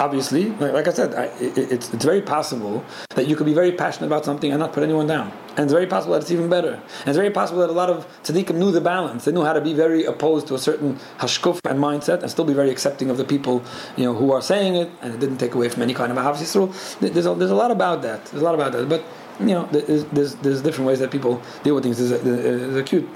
obviously, 0.00 0.50
like, 0.50 0.88
I 0.88 0.92
said, 0.92 1.14
I, 1.14 1.24
it, 1.40 1.56
it's, 1.58 1.92
it's 1.92 2.04
very 2.04 2.20
possible 2.20 2.84
that 3.10 3.28
you 3.28 3.36
could 3.36 3.46
be 3.46 3.54
very 3.54 3.72
passionate 3.72 4.06
about 4.08 4.24
something 4.24 4.50
and 4.50 4.58
not 4.58 4.72
put 4.72 4.82
anyone 4.82 5.06
down. 5.06 5.32
And 5.50 5.60
it's 5.60 5.72
very 5.72 5.86
possible 5.86 6.14
that 6.14 6.22
it's 6.22 6.30
even 6.30 6.48
better. 6.48 6.74
And 6.74 7.08
it's 7.08 7.16
very 7.16 7.30
possible 7.30 7.60
that 7.60 7.70
a 7.70 7.72
lot 7.72 7.90
of 7.90 8.06
tzaddikim 8.24 8.56
knew 8.56 8.72
the 8.72 8.80
balance. 8.80 9.24
They 9.24 9.32
knew 9.32 9.44
how 9.44 9.52
to 9.52 9.60
be 9.60 9.72
very 9.72 10.04
opposed 10.04 10.48
to 10.48 10.54
a 10.54 10.58
certain 10.58 10.98
hashkuf 11.18 11.60
and 11.64 11.78
mindset 11.78 12.22
and 12.22 12.30
still 12.30 12.44
be 12.44 12.54
very 12.54 12.70
accepting 12.70 13.08
of 13.10 13.18
the 13.18 13.24
people 13.24 13.62
you 13.96 14.04
know, 14.04 14.14
who 14.14 14.32
are 14.32 14.42
saying 14.42 14.74
it, 14.74 14.90
and 15.00 15.14
it 15.14 15.20
didn't 15.20 15.38
take 15.38 15.54
away 15.54 15.68
from 15.68 15.82
any 15.82 15.94
kind 15.94 16.10
of 16.10 16.18
a 16.18 16.20
Yisrael. 16.20 16.98
There's 16.98 17.26
a, 17.26 17.34
there's 17.34 17.50
a 17.50 17.54
lot 17.54 17.70
about 17.70 18.02
that. 18.02 18.24
There's 18.26 18.42
a 18.42 18.44
lot 18.44 18.54
about 18.54 18.72
that. 18.72 18.88
But 18.88 19.04
you 19.40 19.54
know, 19.54 19.68
there's, 19.70 20.04
there's, 20.06 20.34
there's 20.36 20.62
different 20.62 20.88
ways 20.88 20.98
that 21.00 21.10
people 21.10 21.40
deal 21.62 21.74
with 21.74 21.84
things. 21.84 21.98
There's 21.98 22.12
a, 22.12 22.18
there's 22.18 22.76
a 22.76 22.82
cute 22.82 23.08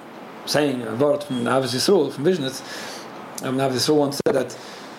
saying, 0.47 0.83
a 0.83 0.95
word 0.95 1.23
from 1.25 1.45
Ahavas 1.45 1.75
Yisrael, 1.75 2.13
from 2.13 2.25
Vishnitz. 2.25 2.63
Um, 3.45 3.57
Ahavas 3.57 3.75
Yisrael 3.75 3.97
once 3.97 4.21
said 4.27 4.35
that 4.35 4.57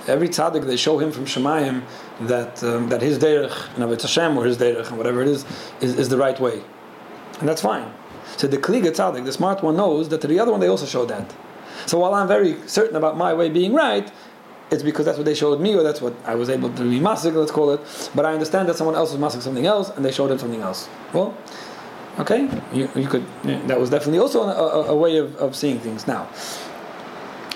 every 0.09 0.29
tzaddik, 0.29 0.65
they 0.65 0.75
show 0.75 0.97
him 0.97 1.11
from 1.11 1.25
Shemayim 1.25 1.83
that, 2.21 2.61
um, 2.63 2.89
that 2.89 3.01
his 3.01 3.17
derech, 3.19 3.73
you 3.73 3.79
know, 3.79 3.91
it's 3.91 4.03
Hashem 4.03 4.37
or 4.37 4.45
his 4.45 4.57
derech, 4.57 4.87
and 4.89 4.97
whatever 4.97 5.21
it 5.21 5.27
is, 5.27 5.45
is, 5.81 5.97
is 5.97 6.09
the 6.09 6.17
right 6.17 6.39
way. 6.39 6.61
And 7.39 7.47
that's 7.47 7.61
fine. 7.61 7.91
So 8.37 8.47
the 8.47 8.57
Kliga 8.57 8.91
tzaddik, 8.91 9.25
the 9.25 9.31
smart 9.31 9.63
one, 9.63 9.77
knows 9.77 10.09
that 10.09 10.21
to 10.21 10.27
the 10.27 10.39
other 10.39 10.51
one, 10.51 10.59
they 10.59 10.67
also 10.67 10.85
show 10.85 11.05
that. 11.05 11.33
So 11.85 11.99
while 11.99 12.13
I'm 12.13 12.27
very 12.27 12.57
certain 12.67 12.95
about 12.95 13.17
my 13.17 13.33
way 13.33 13.49
being 13.49 13.73
right, 13.73 14.11
it's 14.71 14.83
because 14.83 15.05
that's 15.05 15.17
what 15.17 15.25
they 15.25 15.33
showed 15.33 15.59
me, 15.59 15.75
or 15.75 15.83
that's 15.83 16.01
what 16.01 16.13
I 16.25 16.35
was 16.35 16.49
able 16.49 16.69
to 16.69 16.83
be 16.83 16.99
masik, 16.99 17.33
let's 17.33 17.51
call 17.51 17.71
it. 17.71 18.11
But 18.13 18.25
I 18.25 18.33
understand 18.33 18.69
that 18.69 18.75
someone 18.75 18.95
else 18.95 19.11
was 19.13 19.19
masik 19.19 19.41
something 19.41 19.65
else, 19.65 19.89
and 19.89 20.05
they 20.05 20.11
showed 20.11 20.31
him 20.31 20.37
something 20.37 20.61
else. 20.61 20.87
Well, 21.13 21.35
okay, 22.19 22.49
you, 22.73 22.89
you 22.95 23.07
could. 23.07 23.25
that 23.67 23.79
was 23.79 23.89
definitely 23.89 24.19
also 24.19 24.43
a, 24.43 24.51
a, 24.51 24.83
a 24.89 24.95
way 24.95 25.17
of, 25.17 25.35
of 25.37 25.55
seeing 25.55 25.79
things. 25.79 26.05
Now, 26.05 26.27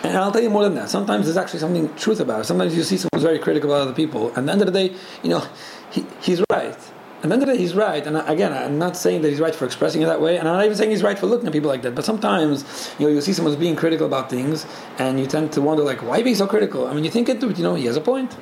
and 0.03 0.17
I'll 0.17 0.31
tell 0.31 0.43
you 0.43 0.49
more 0.49 0.63
than 0.63 0.75
that. 0.75 0.89
Sometimes 0.89 1.25
there's 1.25 1.37
actually 1.37 1.59
something 1.59 1.93
truth 1.95 2.19
about 2.19 2.41
it. 2.41 2.43
Sometimes 2.43 2.75
you 2.75 2.83
see 2.83 2.97
someone 2.97 3.09
who's 3.15 3.23
very 3.23 3.39
critical 3.39 3.71
about 3.71 3.81
other 3.81 3.93
people, 3.93 4.27
and 4.29 4.37
at 4.39 4.45
the 4.45 4.51
end 4.51 4.61
of 4.61 4.67
the 4.67 4.73
day, 4.73 4.95
you 5.23 5.29
know, 5.29 5.43
he, 5.91 6.05
he's 6.21 6.41
right. 6.51 6.77
And 7.23 7.31
the 7.31 7.45
day, 7.45 7.57
he's 7.57 7.73
right. 7.73 8.05
And 8.05 8.17
again, 8.17 8.51
I'm 8.51 8.77
not 8.77 8.97
saying 8.97 9.21
that 9.21 9.29
he's 9.29 9.39
right 9.39 9.55
for 9.55 9.63
expressing 9.63 10.01
it 10.01 10.07
that 10.07 10.19
way, 10.19 10.37
and 10.37 10.45
I'm 10.45 10.57
not 10.57 10.65
even 10.65 10.75
saying 10.75 10.91
he's 10.91 11.03
right 11.03 11.17
for 11.17 11.25
looking 11.25 11.47
at 11.47 11.53
people 11.53 11.69
like 11.69 11.81
that. 11.83 11.95
But 11.95 12.03
sometimes, 12.03 12.93
you 12.99 13.07
know, 13.07 13.13
you 13.13 13.21
see 13.21 13.31
someone's 13.31 13.55
being 13.55 13.77
critical 13.77 14.05
about 14.05 14.29
things, 14.29 14.65
and 14.99 15.17
you 15.17 15.25
tend 15.25 15.53
to 15.53 15.61
wonder, 15.61 15.83
like, 15.83 16.03
why 16.03 16.21
be 16.21 16.35
so 16.35 16.47
critical? 16.47 16.85
I 16.85 16.93
mean, 16.93 17.05
you 17.05 17.09
think 17.09 17.29
it, 17.29 17.41
you 17.41 17.63
know, 17.63 17.75
he 17.75 17.85
has 17.85 17.95
a 17.95 18.01
point. 18.01 18.35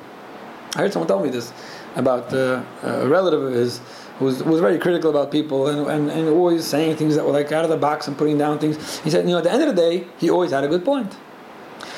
I 0.74 0.78
heard 0.80 0.92
someone 0.92 1.06
tell 1.06 1.22
me 1.22 1.28
this 1.28 1.52
about 1.94 2.32
uh, 2.34 2.64
a 2.82 3.06
relative 3.06 3.40
of 3.40 3.52
his 3.52 3.80
who 4.18 4.24
was, 4.24 4.40
who 4.40 4.50
was 4.50 4.60
very 4.60 4.78
critical 4.80 5.10
about 5.10 5.30
people 5.30 5.68
and, 5.68 5.88
and, 5.88 6.10
and 6.10 6.28
always 6.28 6.66
saying 6.66 6.96
things 6.96 7.14
that 7.14 7.24
were 7.24 7.32
like 7.32 7.52
out 7.52 7.62
of 7.62 7.70
the 7.70 7.76
box 7.76 8.08
and 8.08 8.18
putting 8.18 8.36
down 8.36 8.58
things. 8.58 8.98
He 9.00 9.10
said, 9.10 9.26
you 9.26 9.30
know, 9.30 9.38
at 9.38 9.44
the 9.44 9.52
end 9.52 9.62
of 9.62 9.74
the 9.74 9.80
day, 9.80 10.06
he 10.18 10.28
always 10.28 10.50
had 10.50 10.64
a 10.64 10.68
good 10.68 10.84
point. 10.84 11.16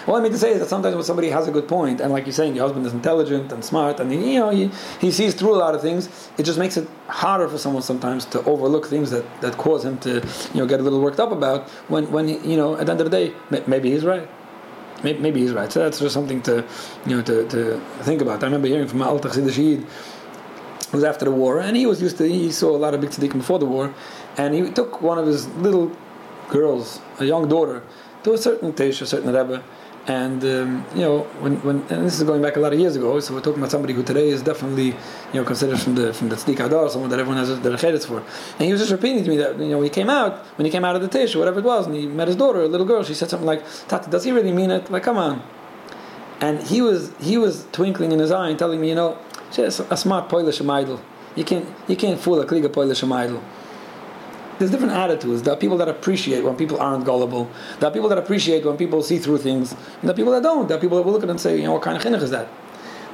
All 0.07 0.17
I 0.17 0.21
mean 0.21 0.33
to 0.33 0.39
say 0.39 0.51
is 0.53 0.61
that 0.61 0.69
sometimes 0.69 0.95
when 0.95 1.05
somebody 1.05 1.31
has 1.31 1.49
a 1.49 1.51
good 1.51 1.67
point, 1.67 2.01
and 2.01 2.13
like 2.13 2.27
you're 2.27 2.33
saying, 2.33 2.55
your 2.55 2.65
husband 2.65 2.85
is 2.87 2.93
intelligent 2.93 3.51
and 3.53 3.65
smart, 3.65 4.01
and 4.01 4.13
he, 4.13 4.35
you 4.35 4.41
know 4.41 4.51
he, 4.51 4.71
he 5.01 5.11
sees 5.11 5.35
through 5.35 5.55
a 5.55 5.57
lot 5.57 5.75
of 5.75 5.81
things, 5.81 6.31
it 6.37 6.43
just 6.43 6.59
makes 6.59 6.77
it 6.77 6.87
harder 7.09 7.49
for 7.49 7.57
someone 7.57 7.83
sometimes 7.83 8.27
to 8.27 8.43
overlook 8.45 8.87
things 8.87 9.11
that, 9.11 9.25
that 9.41 9.57
cause 9.57 9.85
him 9.85 9.99
to 9.99 10.17
you 10.53 10.61
know 10.61 10.67
get 10.67 10.81
a 10.81 10.83
little 10.83 11.01
worked 11.01 11.21
up 11.21 11.33
about. 11.33 11.69
When 11.89 12.11
when 12.11 12.29
he, 12.29 12.37
you 12.51 12.57
know 12.57 12.77
at 12.77 12.87
the 12.87 12.93
end 12.93 13.01
of 13.01 13.11
the 13.11 13.17
day, 13.17 13.35
maybe 13.67 13.91
he's 13.91 14.05
right. 14.05 14.29
Maybe, 15.03 15.41
he's 15.41 15.53
right. 15.53 15.71
So 15.71 15.81
that's 15.81 15.99
just 15.99 16.15
something 16.15 16.41
to 16.43 16.65
you 17.07 17.17
know 17.17 17.23
to, 17.23 17.47
to 17.49 17.81
think 18.03 18.23
about. 18.23 18.43
I 18.43 18.47
remember 18.47 18.69
hearing 18.69 18.89
from 18.89 19.03
Al 19.03 19.21
Takhsid 19.21 19.47
it 19.59 20.93
was 20.93 21.05
after 21.05 21.25
the 21.25 21.31
war, 21.31 21.61
and 21.61 21.77
he 21.77 21.87
was 21.87 22.01
used 22.01 22.19
to 22.19 22.29
he 22.29 22.51
saw 22.53 22.71
a 22.71 22.79
lot 22.79 22.95
of 22.95 23.01
big 23.01 23.11
tzaddikim 23.11 23.39
before 23.39 23.59
the 23.59 23.67
war, 23.67 23.95
and 24.37 24.55
he 24.55 24.71
took 24.71 25.03
one 25.03 25.19
of 25.19 25.27
his 25.27 25.49
little 25.57 25.91
girls, 26.49 27.01
a 27.19 27.25
young 27.25 27.49
daughter, 27.49 27.83
to 28.23 28.33
a 28.33 28.39
certain 28.39 28.73
tesh, 28.73 29.03
a 29.03 29.07
certain 29.07 29.33
rebbe, 29.35 29.63
and 30.07 30.45
um, 30.45 30.85
you 30.95 31.01
know 31.01 31.21
when, 31.41 31.57
when 31.63 31.77
and 31.89 32.05
this 32.05 32.19
is 32.19 32.25
going 32.25 32.43
back 32.43 32.57
a 32.57 32.61
lot 32.61 32.73
of 32.73 32.79
years 32.79 32.97
ago. 32.97 33.19
So 33.21 33.35
we're 33.35 33.41
talking 33.41 33.59
about 33.59 33.71
somebody 33.71 33.95
who 33.95 34.03
today 34.03 34.29
is 34.29 34.43
definitely 34.43 34.89
you 34.89 34.95
know 35.35 35.45
considered 35.45 35.81
from 35.81 35.95
the 35.95 36.13
from 36.13 36.29
the 36.29 36.37
tzaddik 36.37 36.65
adar, 36.65 36.91
someone 36.91 37.11
that 37.11 37.19
everyone 37.19 37.39
has 37.39 37.59
their 37.61 37.73
chedetz 37.73 38.07
for. 38.07 38.19
And 38.59 38.67
he 38.67 38.73
was 38.73 38.81
just 38.81 38.93
repeating 38.93 39.25
to 39.25 39.31
me 39.31 39.37
that 39.39 39.59
you 39.59 39.71
know 39.71 39.81
he 39.81 39.89
came 39.89 40.11
out 40.11 40.45
when 40.57 40.67
he 40.67 40.71
came 40.71 40.85
out 40.85 40.97
of 40.97 41.03
the 41.03 41.09
tesh 41.09 41.35
or 41.35 41.39
whatever 41.39 41.61
it 41.61 41.65
was, 41.65 41.87
and 41.87 41.95
he 41.95 42.07
met 42.07 42.29
his 42.29 42.37
daughter, 42.37 42.63
a 42.63 42.69
little 42.69 42.87
girl. 42.87 43.03
She 43.03 43.15
said 43.15 43.31
something 43.31 43.47
like, 43.47 43.65
"Tati, 43.89 44.11
does 44.11 44.25
he 44.25 44.33
really 44.33 44.53
mean 44.53 44.71
it? 44.71 44.91
Like, 44.91 45.03
come 45.03 45.17
on." 45.17 45.43
And 46.41 46.63
he 46.63 46.83
was 46.83 47.13
he 47.21 47.39
was 47.39 47.67
twinkling 47.73 48.13
in 48.13 48.19
his 48.19 48.31
eye 48.31 48.51
and 48.51 48.59
telling 48.59 48.81
me, 48.81 48.91
you 48.91 48.95
know, 48.95 49.17
just 49.53 49.81
a 49.81 49.97
smart 49.97 50.29
Polish 50.29 50.61
idol. 50.61 51.01
You 51.35 51.45
can't 51.45 51.67
you 51.89 51.97
can't 51.97 52.21
fool 52.21 52.41
a 52.41 52.47
kliga 52.47 52.71
Polish 52.71 53.03
idol 53.03 53.43
there's 54.59 54.71
different 54.71 54.93
attitudes. 54.93 55.43
There 55.43 55.53
are 55.53 55.57
people 55.57 55.77
that 55.79 55.89
appreciate 55.89 56.45
when 56.45 56.57
people 56.57 56.81
aren't 56.81 57.05
gullible. 57.05 57.51
There 57.81 57.89
are 57.89 57.93
people 57.93 58.09
that 58.09 58.19
appreciate 58.19 58.65
when 58.65 58.77
people 58.77 59.03
see 59.03 59.19
through 59.19 59.39
things. 59.39 59.73
And 59.73 60.03
there 60.03 60.11
are 60.11 60.17
people 60.17 60.33
that 60.33 60.43
don't. 60.43 60.69
There 60.69 60.77
are 60.77 60.81
people 60.81 60.97
that 60.99 61.05
will 61.05 61.13
look 61.13 61.23
at 61.23 61.29
it 61.29 61.33
and 61.33 61.41
say, 61.41 61.57
you 61.57 61.65
know, 61.65 61.73
what 61.73 61.83
kind 61.83 61.97
of 61.97 62.03
chinuch 62.03 62.23
is 62.23 62.31
that? 62.31 62.49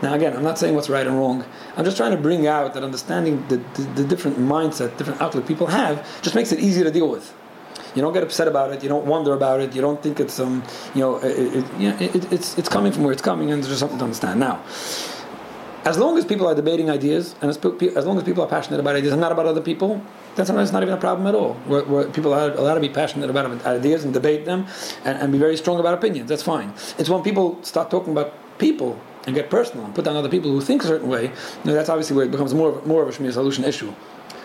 Now, 0.02 0.14
again, 0.14 0.34
I'm 0.34 0.42
not 0.42 0.58
saying 0.58 0.74
what's 0.74 0.88
right 0.88 1.06
and 1.06 1.16
wrong. 1.16 1.44
I'm 1.76 1.84
just 1.84 1.96
trying 1.96 2.12
to 2.12 2.16
bring 2.16 2.46
out 2.46 2.72
that 2.74 2.82
understanding 2.82 3.44
the, 3.48 3.56
the, 3.74 3.82
the 3.96 4.04
different 4.04 4.38
mindset, 4.38 4.96
different 4.96 5.20
outlook 5.20 5.46
people 5.46 5.66
have, 5.66 6.06
just 6.22 6.34
makes 6.34 6.52
it 6.52 6.60
easier 6.60 6.84
to 6.84 6.90
deal 6.90 7.08
with. 7.08 7.34
You 7.94 8.02
don't 8.02 8.12
get 8.12 8.22
upset 8.22 8.48
about 8.48 8.72
it. 8.72 8.82
You 8.82 8.88
don't 8.88 9.04
wonder 9.04 9.34
about 9.34 9.60
it. 9.60 9.74
You 9.74 9.80
don't 9.80 10.02
think 10.02 10.20
it's 10.20 10.38
um, 10.38 10.62
you 10.94 11.00
know, 11.00 11.16
it, 11.18 11.64
it, 11.80 12.14
it, 12.14 12.32
it's 12.32 12.56
it's 12.56 12.68
coming 12.68 12.92
from 12.92 13.02
where 13.02 13.12
it's 13.12 13.22
coming, 13.22 13.50
and 13.50 13.60
there's 13.62 13.68
just 13.68 13.80
something 13.80 13.98
to 13.98 14.04
understand. 14.04 14.38
Now, 14.38 14.62
as 15.84 15.98
long 15.98 16.16
as 16.16 16.24
people 16.24 16.46
are 16.46 16.54
debating 16.54 16.88
ideas, 16.88 17.34
and 17.40 17.50
as, 17.50 17.56
as 17.96 18.06
long 18.06 18.16
as 18.16 18.22
people 18.22 18.44
are 18.44 18.48
passionate 18.48 18.78
about 18.78 18.94
ideas 18.94 19.12
and 19.12 19.20
not 19.20 19.32
about 19.32 19.46
other 19.46 19.60
people, 19.60 20.00
then 20.36 20.46
sometimes 20.46 20.68
it's 20.68 20.72
not 20.72 20.82
even 20.82 20.94
a 20.94 21.00
problem 21.00 21.26
at 21.26 21.34
all. 21.34 21.54
Where, 21.66 22.08
people 22.08 22.32
are 22.32 22.50
allowed 22.52 22.74
to 22.74 22.80
be 22.80 22.88
passionate 22.88 23.30
about 23.30 23.64
ideas 23.66 24.04
and 24.04 24.14
debate 24.14 24.44
them 24.44 24.66
and, 25.04 25.18
and, 25.18 25.32
be 25.32 25.38
very 25.38 25.56
strong 25.56 25.80
about 25.80 25.94
opinions. 25.94 26.28
That's 26.28 26.42
fine. 26.42 26.72
It's 26.98 27.08
when 27.08 27.22
people 27.22 27.62
start 27.62 27.90
talking 27.90 28.12
about 28.12 28.32
people 28.58 29.00
and 29.26 29.34
get 29.34 29.50
personal 29.50 29.84
and 29.84 29.94
put 29.94 30.04
down 30.04 30.16
other 30.16 30.28
people 30.28 30.50
who 30.50 30.60
think 30.60 30.84
a 30.84 30.86
certain 30.86 31.08
way, 31.08 31.24
you 31.24 31.64
know, 31.64 31.74
that's 31.74 31.88
obviously 31.88 32.16
where 32.16 32.24
it 32.24 32.30
becomes 32.30 32.54
more 32.54 32.70
of, 32.70 32.86
more 32.86 33.02
of 33.02 33.08
a 33.08 33.12
Shmiras 33.12 33.36
Loshon 33.36 33.66
issue. 33.66 33.92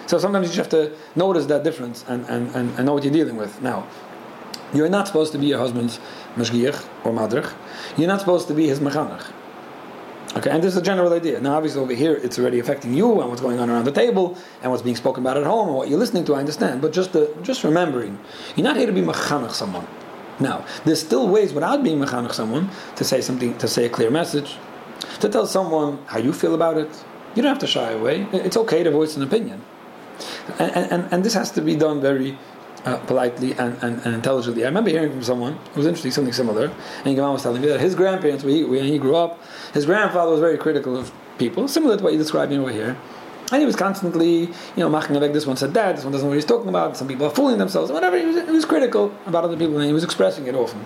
So 0.07 0.17
sometimes 0.17 0.47
you 0.47 0.55
just 0.55 0.71
have 0.71 0.81
to 0.81 0.95
notice 1.15 1.45
that 1.47 1.63
difference 1.63 2.05
and, 2.07 2.25
and, 2.29 2.53
and, 2.55 2.75
and 2.77 2.85
know 2.85 2.93
what 2.93 3.03
you're 3.03 3.13
dealing 3.13 3.37
with. 3.37 3.61
Now, 3.61 3.87
you're 4.73 4.89
not 4.89 5.07
supposed 5.07 5.31
to 5.31 5.37
be 5.37 5.47
your 5.47 5.59
husband's 5.59 5.99
mashgiach 6.35 7.05
or 7.05 7.13
madrich. 7.13 7.45
You're 7.97 8.07
not 8.07 8.19
supposed 8.19 8.47
to 8.49 8.53
be 8.53 8.67
his 8.67 8.79
mechanach. 8.79 9.31
Okay, 10.35 10.49
and 10.49 10.61
this 10.61 10.73
is 10.73 10.77
a 10.77 10.81
general 10.81 11.13
idea. 11.13 11.39
Now, 11.39 11.55
obviously, 11.55 11.81
over 11.81 11.93
here, 11.93 12.13
it's 12.13 12.37
already 12.37 12.59
affecting 12.59 12.93
you 12.93 13.21
and 13.21 13.29
what's 13.29 13.41
going 13.41 13.57
on 13.59 13.69
around 13.69 13.85
the 13.85 13.91
table 13.91 14.37
and 14.61 14.69
what's 14.69 14.83
being 14.83 14.97
spoken 14.97 15.23
about 15.23 15.37
at 15.37 15.45
home 15.45 15.69
and 15.69 15.77
what 15.77 15.87
you're 15.87 15.97
listening 15.97 16.25
to. 16.25 16.35
I 16.35 16.39
understand, 16.39 16.81
but 16.81 16.91
just 16.91 17.13
the, 17.13 17.33
just 17.41 17.63
remembering, 17.63 18.19
you're 18.57 18.65
not 18.65 18.75
here 18.75 18.85
to 18.85 18.91
be 18.91 19.01
mechanech 19.01 19.51
someone. 19.51 19.87
Now, 20.41 20.65
there's 20.83 20.99
still 20.99 21.29
ways 21.29 21.53
without 21.53 21.83
being 21.83 21.99
mechanech 21.99 22.33
someone 22.33 22.69
to 22.97 23.05
say 23.05 23.21
something, 23.21 23.57
to 23.59 23.67
say 23.69 23.85
a 23.85 23.89
clear 23.89 24.11
message, 24.11 24.57
to 25.21 25.29
tell 25.29 25.47
someone 25.47 25.99
how 26.07 26.17
you 26.17 26.33
feel 26.33 26.53
about 26.53 26.77
it. 26.77 26.89
You 27.35 27.41
don't 27.41 27.51
have 27.51 27.59
to 27.59 27.67
shy 27.67 27.91
away. 27.91 28.27
It's 28.33 28.57
okay 28.57 28.83
to 28.83 28.91
voice 28.91 29.15
an 29.15 29.23
opinion, 29.23 29.61
and 30.59 30.71
and, 30.71 31.13
and 31.13 31.23
this 31.23 31.33
has 31.33 31.51
to 31.51 31.61
be 31.61 31.75
done 31.75 32.01
very 32.01 32.37
uh, 32.85 32.97
politely 33.05 33.53
and, 33.53 33.77
and, 33.83 33.99
and, 34.05 34.15
intelligently. 34.15 34.63
I 34.63 34.67
remember 34.67 34.91
hearing 34.91 35.11
from 35.11 35.23
someone, 35.23 35.53
it 35.53 35.75
was 35.75 35.85
interesting, 35.85 36.11
something 36.11 36.33
similar, 36.33 36.71
and 37.03 37.17
Gamal 37.17 37.33
was 37.33 37.43
telling 37.43 37.61
me 37.61 37.67
that 37.69 37.79
his 37.79 37.95
grandparents, 37.95 38.43
when 38.43 38.55
he, 38.55 38.63
when 38.63 38.85
he 38.85 38.97
grew 38.97 39.15
up, 39.15 39.39
his 39.73 39.85
grandfather 39.85 40.31
was 40.31 40.39
very 40.39 40.57
critical 40.57 40.95
of 40.95 41.11
people, 41.37 41.67
similar 41.67 41.97
to 41.97 42.03
what 42.03 42.13
you're 42.13 42.21
describing 42.21 42.59
over 42.59 42.71
here. 42.71 42.97
And 43.51 43.59
he 43.61 43.65
was 43.65 43.75
constantly, 43.75 44.39
you 44.39 44.51
know, 44.77 44.89
maching 44.89 45.15
like 45.15 45.33
this 45.33 45.45
one 45.45 45.57
said 45.57 45.73
that, 45.75 45.95
this 45.95 46.05
one 46.05 46.11
doesn't 46.11 46.25
know 46.25 46.29
what 46.29 46.35
he's 46.35 46.45
talking 46.45 46.69
about, 46.69 46.97
some 46.97 47.07
people 47.07 47.27
are 47.27 47.31
fooling 47.31 47.57
themselves, 47.57 47.91
whatever. 47.91 48.17
He 48.17 48.25
was, 48.25 48.35
he 48.43 48.51
was 48.51 48.65
critical 48.65 49.13
about 49.25 49.43
other 49.43 49.57
people, 49.57 49.77
and 49.77 49.85
he 49.85 49.93
was 49.93 50.03
expressing 50.03 50.47
it 50.47 50.55
often. 50.55 50.85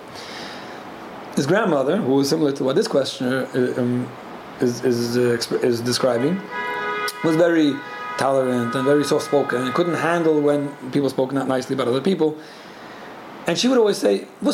His 1.35 1.47
grandmother, 1.47 1.97
who 1.97 2.15
was 2.15 2.27
similar 2.27 2.51
to 2.53 2.63
what 2.63 2.75
this 2.75 2.88
questioner 2.88 3.47
uh, 3.55 3.79
um, 3.79 4.12
is, 4.59 4.83
is, 4.83 5.17
uh, 5.17 5.57
is 5.65 5.79
describing, 5.79 6.41
was 7.23 7.35
very 7.38 7.73
tolerant 8.19 8.75
and 8.75 8.84
very 8.84 9.05
soft 9.05 9.25
spoken 9.25 9.62
and 9.62 9.73
couldn't 9.73 9.95
handle 9.95 10.39
when 10.41 10.69
people 10.91 11.10
spoke 11.10 11.32
not 11.32 11.47
nicely 11.47 11.73
about 11.73 11.88
other 11.88 12.01
people. 12.01 12.38
And 13.47 13.58
she 13.58 13.69
would 13.69 13.77
always 13.77 13.97
say, 13.97 14.25
Why 14.41 14.51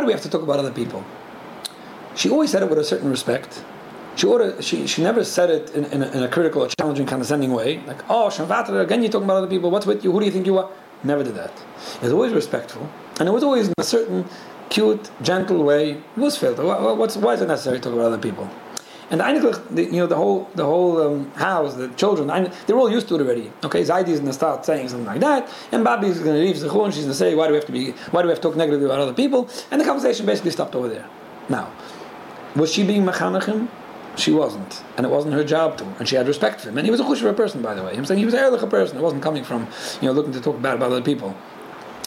do 0.00 0.06
we 0.06 0.12
have 0.12 0.22
to 0.22 0.28
talk 0.28 0.42
about 0.42 0.58
other 0.58 0.72
people? 0.72 1.04
She 2.16 2.28
always 2.28 2.50
said 2.50 2.62
it 2.62 2.68
with 2.68 2.78
a 2.78 2.84
certain 2.84 3.08
respect. 3.10 3.64
She, 4.16 4.26
ordered, 4.26 4.62
she, 4.62 4.86
she 4.86 5.02
never 5.02 5.24
said 5.24 5.50
it 5.50 5.70
in, 5.70 5.84
in, 5.86 6.02
a, 6.02 6.10
in 6.10 6.22
a 6.22 6.28
critical 6.28 6.62
or 6.62 6.68
challenging, 6.68 7.06
condescending 7.06 7.52
way. 7.52 7.80
Like, 7.86 8.08
oh, 8.10 8.28
Shamvatra, 8.28 8.82
again 8.82 9.02
you're 9.02 9.10
talking 9.10 9.24
about 9.24 9.38
other 9.38 9.48
people. 9.48 9.70
What's 9.70 9.86
with 9.86 10.04
you? 10.04 10.12
Who 10.12 10.20
do 10.20 10.26
you 10.26 10.32
think 10.32 10.46
you 10.46 10.58
are? 10.58 10.70
Never 11.04 11.22
did 11.22 11.34
that. 11.36 11.52
It 11.96 12.02
was 12.02 12.12
always 12.12 12.32
respectful. 12.32 12.88
And 13.20 13.28
it 13.28 13.32
was 13.32 13.44
always 13.44 13.68
in 13.68 13.74
a 13.78 13.84
certain 13.84 14.26
cute, 14.68 15.10
gentle 15.22 15.62
way. 15.62 15.92
It 15.92 16.02
was. 16.16 16.40
What's, 16.42 17.16
why 17.16 17.34
is 17.34 17.40
it 17.40 17.48
necessary 17.48 17.78
to 17.78 17.84
talk 17.84 17.92
about 17.92 18.06
other 18.06 18.18
people? 18.18 18.50
And 19.10 19.20
the, 19.20 19.84
you 19.84 19.92
know, 19.92 20.06
the 20.06 20.16
whole 20.16 20.48
the 20.54 20.64
whole 20.64 21.00
um, 21.00 21.30
house, 21.32 21.74
the 21.74 21.88
children, 21.88 22.50
they're 22.66 22.76
all 22.76 22.90
used 22.90 23.08
to 23.08 23.16
it 23.16 23.20
already. 23.20 23.52
Okay, 23.62 23.82
Zaidi 23.82 24.08
is 24.08 24.20
going 24.20 24.26
to 24.26 24.32
start 24.32 24.64
saying 24.64 24.88
something 24.88 25.06
like 25.06 25.20
that, 25.20 25.48
and 25.72 25.84
Babi 25.84 26.06
is 26.06 26.20
going 26.20 26.36
to 26.36 26.42
leave 26.42 26.56
Zechun. 26.56 26.86
And 26.86 26.94
she's 26.94 27.04
going 27.04 27.12
to 27.12 27.18
say, 27.18 27.34
"Why 27.34 27.46
do 27.46 27.52
we 27.52 27.56
have 27.56 27.66
to 27.66 27.72
be? 27.72 27.90
Why 28.12 28.22
do 28.22 28.28
we 28.28 28.32
have 28.32 28.40
to 28.40 28.48
talk 28.48 28.56
negatively 28.56 28.86
about 28.86 29.00
other 29.00 29.12
people?" 29.12 29.48
And 29.70 29.80
the 29.80 29.84
conversation 29.84 30.24
basically 30.24 30.52
stopped 30.52 30.74
over 30.74 30.88
there. 30.88 31.06
Now, 31.48 31.70
was 32.56 32.72
she 32.72 32.84
being 32.84 33.04
mechanachim? 33.04 33.68
She 34.16 34.30
wasn't, 34.30 34.82
and 34.96 35.04
it 35.04 35.10
wasn't 35.10 35.34
her 35.34 35.44
job 35.44 35.76
to. 35.78 35.84
And 35.98 36.08
she 36.08 36.14
had 36.14 36.28
respect 36.28 36.60
for 36.60 36.68
him, 36.68 36.78
and 36.78 36.86
he 36.86 36.90
was 36.90 37.00
a 37.00 37.04
chusher 37.04 37.32
person, 37.32 37.62
by 37.62 37.74
the 37.74 37.82
way. 37.82 37.96
I'm 37.96 38.04
saying 38.04 38.18
he 38.18 38.24
was 38.24 38.34
a 38.34 38.38
ehrlich 38.38 38.68
person. 38.70 38.96
It 38.96 39.02
wasn't 39.02 39.22
coming 39.22 39.44
from 39.44 39.66
you 40.00 40.08
know 40.08 40.12
looking 40.12 40.32
to 40.32 40.40
talk 40.40 40.62
bad 40.62 40.76
about 40.76 40.92
other 40.92 41.02
people. 41.02 41.36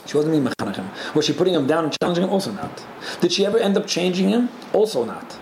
She 0.06 0.16
wasn't 0.16 0.34
being 0.34 0.46
mechanachim. 0.46 0.88
Was 1.14 1.26
she 1.26 1.34
putting 1.34 1.54
him 1.54 1.68
down 1.68 1.84
and 1.84 1.96
challenging 2.02 2.24
him? 2.24 2.30
Also 2.30 2.52
not. 2.52 2.84
Did 3.20 3.34
she 3.34 3.46
ever 3.46 3.58
end 3.58 3.78
up 3.78 3.86
changing 3.86 4.30
him? 4.30 4.50
Also 4.74 5.04
not. 5.04 5.38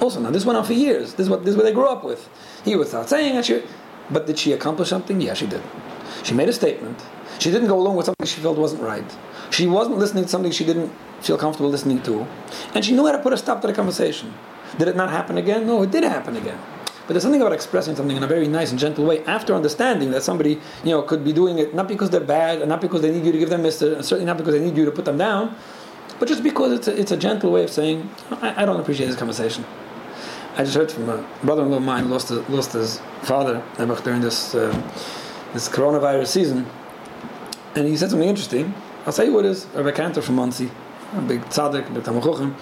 Also, 0.00 0.20
now 0.20 0.30
this 0.30 0.44
went 0.44 0.56
on 0.56 0.64
for 0.64 0.74
years. 0.74 1.14
This 1.14 1.24
is 1.24 1.30
what 1.30 1.44
this 1.44 1.50
is 1.52 1.56
what 1.56 1.64
they 1.64 1.72
grew 1.72 1.88
up 1.88 2.04
with. 2.04 2.28
He 2.64 2.76
would 2.76 2.88
start 2.88 3.08
saying 3.08 3.36
it, 3.36 3.44
she, 3.44 3.62
but 4.10 4.26
did 4.26 4.38
she 4.38 4.52
accomplish 4.52 4.88
something? 4.88 5.20
Yeah, 5.20 5.34
she 5.34 5.46
did. 5.46 5.62
She 6.22 6.34
made 6.34 6.48
a 6.48 6.52
statement. 6.52 7.04
She 7.38 7.50
didn't 7.50 7.68
go 7.68 7.78
along 7.78 7.96
with 7.96 8.06
something 8.06 8.26
she 8.26 8.40
felt 8.40 8.58
wasn't 8.58 8.82
right. 8.82 9.16
She 9.50 9.66
wasn't 9.66 9.98
listening 9.98 10.24
to 10.24 10.30
something 10.30 10.52
she 10.52 10.64
didn't 10.64 10.92
feel 11.20 11.36
comfortable 11.36 11.70
listening 11.70 12.02
to, 12.02 12.26
and 12.74 12.84
she 12.84 12.92
knew 12.92 13.06
how 13.06 13.12
to 13.12 13.18
put 13.18 13.32
a 13.32 13.36
stop 13.36 13.60
to 13.62 13.66
the 13.66 13.72
conversation. 13.72 14.34
Did 14.78 14.88
it 14.88 14.96
not 14.96 15.10
happen 15.10 15.38
again? 15.38 15.66
No, 15.66 15.82
it 15.82 15.90
did 15.90 16.04
happen 16.04 16.36
again. 16.36 16.58
But 17.06 17.14
there's 17.14 17.22
something 17.22 17.40
about 17.40 17.54
expressing 17.54 17.96
something 17.96 18.16
in 18.16 18.22
a 18.22 18.26
very 18.26 18.46
nice 18.46 18.70
and 18.70 18.78
gentle 18.78 19.06
way 19.06 19.24
after 19.24 19.54
understanding 19.54 20.10
that 20.10 20.22
somebody, 20.22 20.60
you 20.84 20.90
know, 20.90 21.00
could 21.00 21.24
be 21.24 21.32
doing 21.32 21.58
it 21.58 21.74
not 21.74 21.88
because 21.88 22.10
they're 22.10 22.20
bad 22.20 22.60
and 22.60 22.68
not 22.68 22.82
because 22.82 23.00
they 23.00 23.10
need 23.10 23.24
you 23.24 23.32
to 23.32 23.38
give 23.38 23.48
them 23.48 23.62
mister, 23.62 23.94
and 23.94 24.04
certainly 24.04 24.26
not 24.26 24.36
because 24.36 24.52
they 24.52 24.60
need 24.60 24.76
you 24.76 24.84
to 24.84 24.92
put 24.92 25.06
them 25.06 25.16
down, 25.16 25.56
but 26.18 26.28
just 26.28 26.42
because 26.42 26.72
it's 26.72 26.86
a, 26.86 27.00
it's 27.00 27.10
a 27.10 27.16
gentle 27.16 27.50
way 27.50 27.64
of 27.64 27.70
saying, 27.70 28.10
I, 28.42 28.62
I 28.62 28.66
don't 28.66 28.78
appreciate 28.78 29.06
this 29.06 29.16
conversation. 29.16 29.64
I 30.58 30.64
just 30.64 30.74
heard 30.74 30.90
from 30.90 31.08
a 31.08 31.24
brother-in-law 31.44 31.76
of 31.76 31.84
mine 31.84 32.10
lost 32.10 32.30
his, 32.30 32.46
lost 32.48 32.72
his 32.72 33.00
father 33.22 33.62
during 33.76 34.20
this 34.20 34.56
uh, 34.56 34.72
this 35.52 35.68
coronavirus 35.68 36.26
season, 36.26 36.66
and 37.76 37.86
he 37.86 37.96
said 37.96 38.10
something 38.10 38.28
interesting. 38.28 38.74
I'll 39.06 39.12
say 39.12 39.30
what 39.30 39.44
it 39.44 39.52
is. 39.52 39.66
Rabbi 39.66 39.92
Cantor 39.92 40.20
from 40.20 40.34
Monsey, 40.34 40.68
a 41.14 41.20
big 41.20 41.42
tzaddik, 41.42 41.94
big 41.94 42.02
tamuchuchim. 42.02 42.56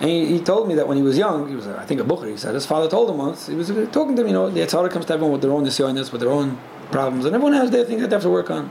And 0.00 0.10
he, 0.10 0.26
he, 0.26 0.40
told 0.40 0.68
me 0.68 0.74
that 0.74 0.86
when 0.86 0.98
he 0.98 1.02
was 1.02 1.16
young, 1.16 1.48
he 1.48 1.54
was, 1.54 1.66
I 1.66 1.86
think, 1.86 2.00
a 2.00 2.04
bucher. 2.04 2.28
He 2.28 2.36
said 2.36 2.54
his 2.54 2.66
father 2.66 2.90
told 2.90 3.08
him 3.08 3.16
once. 3.16 3.46
He 3.46 3.54
was 3.54 3.68
talking 3.90 4.16
to 4.16 4.22
him. 4.22 4.28
You 4.28 4.34
know, 4.34 4.50
the 4.50 4.60
tzaddik 4.60 4.90
comes 4.90 5.06
to 5.06 5.14
everyone 5.14 5.32
with 5.32 5.40
their 5.40 5.50
own 5.50 5.64
nisyonis, 5.64 6.12
with 6.12 6.20
their 6.20 6.30
own 6.30 6.58
problems, 6.92 7.24
and 7.24 7.34
everyone 7.34 7.54
has 7.54 7.70
their 7.70 7.86
things 7.86 8.02
that 8.02 8.10
they 8.10 8.16
have 8.16 8.22
to 8.22 8.28
work 8.28 8.50
on. 8.50 8.70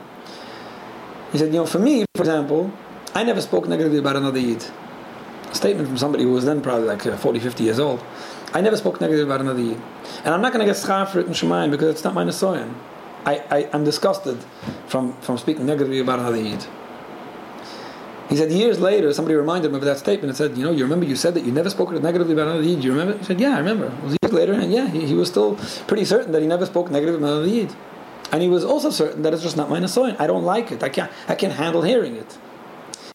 He 1.31 1.39
said, 1.39 1.47
you 1.47 1.59
know, 1.59 1.65
for 1.65 1.79
me, 1.79 2.05
for 2.13 2.21
example, 2.21 2.71
I 3.15 3.23
never 3.23 3.41
spoke 3.41 3.67
negatively 3.67 3.97
about 3.97 4.15
another 4.15 4.39
yid. 4.39 4.63
Statement 5.53 5.87
from 5.87 5.97
somebody 5.97 6.23
who 6.23 6.31
was 6.31 6.45
then 6.45 6.61
probably 6.61 6.87
like 6.87 7.05
uh, 7.05 7.17
40, 7.17 7.39
50 7.39 7.63
years 7.63 7.79
old. 7.79 8.03
I 8.53 8.61
never 8.61 8.77
spoke 8.77 8.99
negative 8.99 9.27
about 9.27 9.41
another 9.41 9.61
Yid. 9.61 9.79
And 10.23 10.33
I'm 10.33 10.41
not 10.41 10.53
going 10.53 10.65
to 10.65 10.71
get 10.71 10.81
schar 10.81 11.07
for 11.07 11.19
it 11.19 11.27
in 11.27 11.33
Shemayim 11.33 11.71
because 11.71 11.89
it's 11.89 12.03
not 12.03 12.13
my 12.13 12.23
Nesoyan. 12.23 12.73
I, 13.25 13.43
I, 13.51 13.69
I'm 13.73 13.83
disgusted 13.83 14.43
from, 14.87 15.13
from 15.21 15.37
speaking 15.37 15.65
negatively 15.65 15.99
about 15.99 16.19
another 16.19 16.41
Yid. 16.41 16.65
He 18.29 18.35
said 18.35 18.51
years 18.51 18.79
later, 18.79 19.11
somebody 19.11 19.35
reminded 19.35 19.69
him 19.69 19.75
of 19.75 19.81
that 19.81 19.97
statement 19.97 20.29
and 20.29 20.37
said, 20.37 20.55
You 20.55 20.63
know, 20.63 20.71
you 20.71 20.83
remember 20.83 21.05
you 21.05 21.15
said 21.15 21.33
that 21.33 21.43
you 21.43 21.51
never 21.51 21.69
spoke 21.69 21.91
negatively 21.91 22.33
about 22.33 22.47
another 22.47 22.63
Yid. 22.63 22.81
Do 22.81 22.87
you 22.87 22.91
remember? 22.93 23.17
He 23.17 23.23
said, 23.23 23.39
Yeah, 23.39 23.55
I 23.55 23.57
remember. 23.57 23.87
It 23.87 24.03
was 24.03 24.17
years 24.21 24.33
later, 24.33 24.53
and 24.53 24.71
yeah, 24.71 24.87
he, 24.87 25.05
he 25.07 25.15
was 25.15 25.29
still 25.29 25.55
pretty 25.87 26.05
certain 26.05 26.31
that 26.31 26.41
he 26.41 26.47
never 26.47 26.67
spoke 26.67 26.91
negatively 26.91 27.19
about 27.19 27.33
another 27.33 27.47
Yid. 27.47 27.75
And 28.31 28.43
he 28.43 28.49
was 28.49 28.63
also 28.63 28.91
certain 28.91 29.23
that 29.23 29.33
it's 29.33 29.41
just 29.41 29.57
not 29.57 29.69
my 29.69 29.79
Nesoyan. 29.79 30.19
I 30.19 30.27
don't 30.27 30.43
like 30.43 30.71
it. 30.71 30.83
I 30.83 30.89
can't, 30.89 31.11
I 31.27 31.33
can't 31.33 31.53
handle 31.53 31.81
hearing 31.81 32.15
it. 32.15 32.37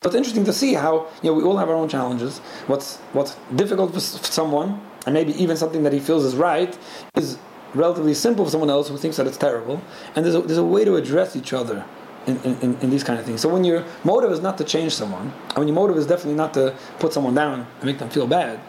It's 0.07 0.15
interesting 0.15 0.45
to 0.45 0.53
see 0.53 0.75
how 0.75 1.07
you 1.23 1.31
know 1.31 1.35
we 1.35 1.43
all 1.43 1.57
have 1.57 1.69
our 1.69 1.77
own 1.77 1.89
challenges. 1.89 2.39
What's 2.67 2.97
what's 3.13 3.37
difficult 3.55 3.95
for, 3.95 4.01
for 4.01 4.33
someone, 4.33 4.81
and 5.07 5.15
maybe 5.15 5.33
even 5.43 5.57
something 5.57 5.83
that 5.85 5.93
he 5.93 6.01
feels 6.01 6.25
is 6.25 6.35
right, 6.35 6.77
is 7.15 7.39
relatively 7.75 8.15
simple 8.15 8.45
for 8.45 8.51
someone 8.51 8.71
else 8.71 8.89
who 8.89 8.97
thinks 8.97 9.17
that 9.17 9.27
it's 9.27 9.37
terrible. 9.37 9.83
And 10.15 10.25
there's 10.25 10.35
a, 10.35 10.43
there's 10.43 10.59
a 10.59 10.65
way 10.65 10.85
to 10.85 10.97
address 10.97 11.37
each 11.37 11.53
other 11.53 11.85
in, 12.27 12.39
in, 12.39 12.79
in, 12.81 12.91
these 12.91 13.05
kind 13.05 13.19
of 13.19 13.27
things. 13.27 13.41
So 13.41 13.49
when 13.49 13.65
your 13.65 13.85
motive 14.03 14.31
is 14.31 14.41
not 14.41 14.57
to 14.59 14.65
change 14.65 14.95
someone, 14.95 15.33
and 15.49 15.59
when 15.59 15.69
your 15.69 15.75
motive 15.75 15.97
is 15.97 16.07
definitely 16.07 16.37
not 16.37 16.55
to 16.55 16.75
put 16.99 17.13
someone 17.13 17.35
down 17.35 17.67
and 17.77 17.85
make 17.85 17.99
them 17.99 18.09
feel 18.09 18.27
bad, 18.27 18.61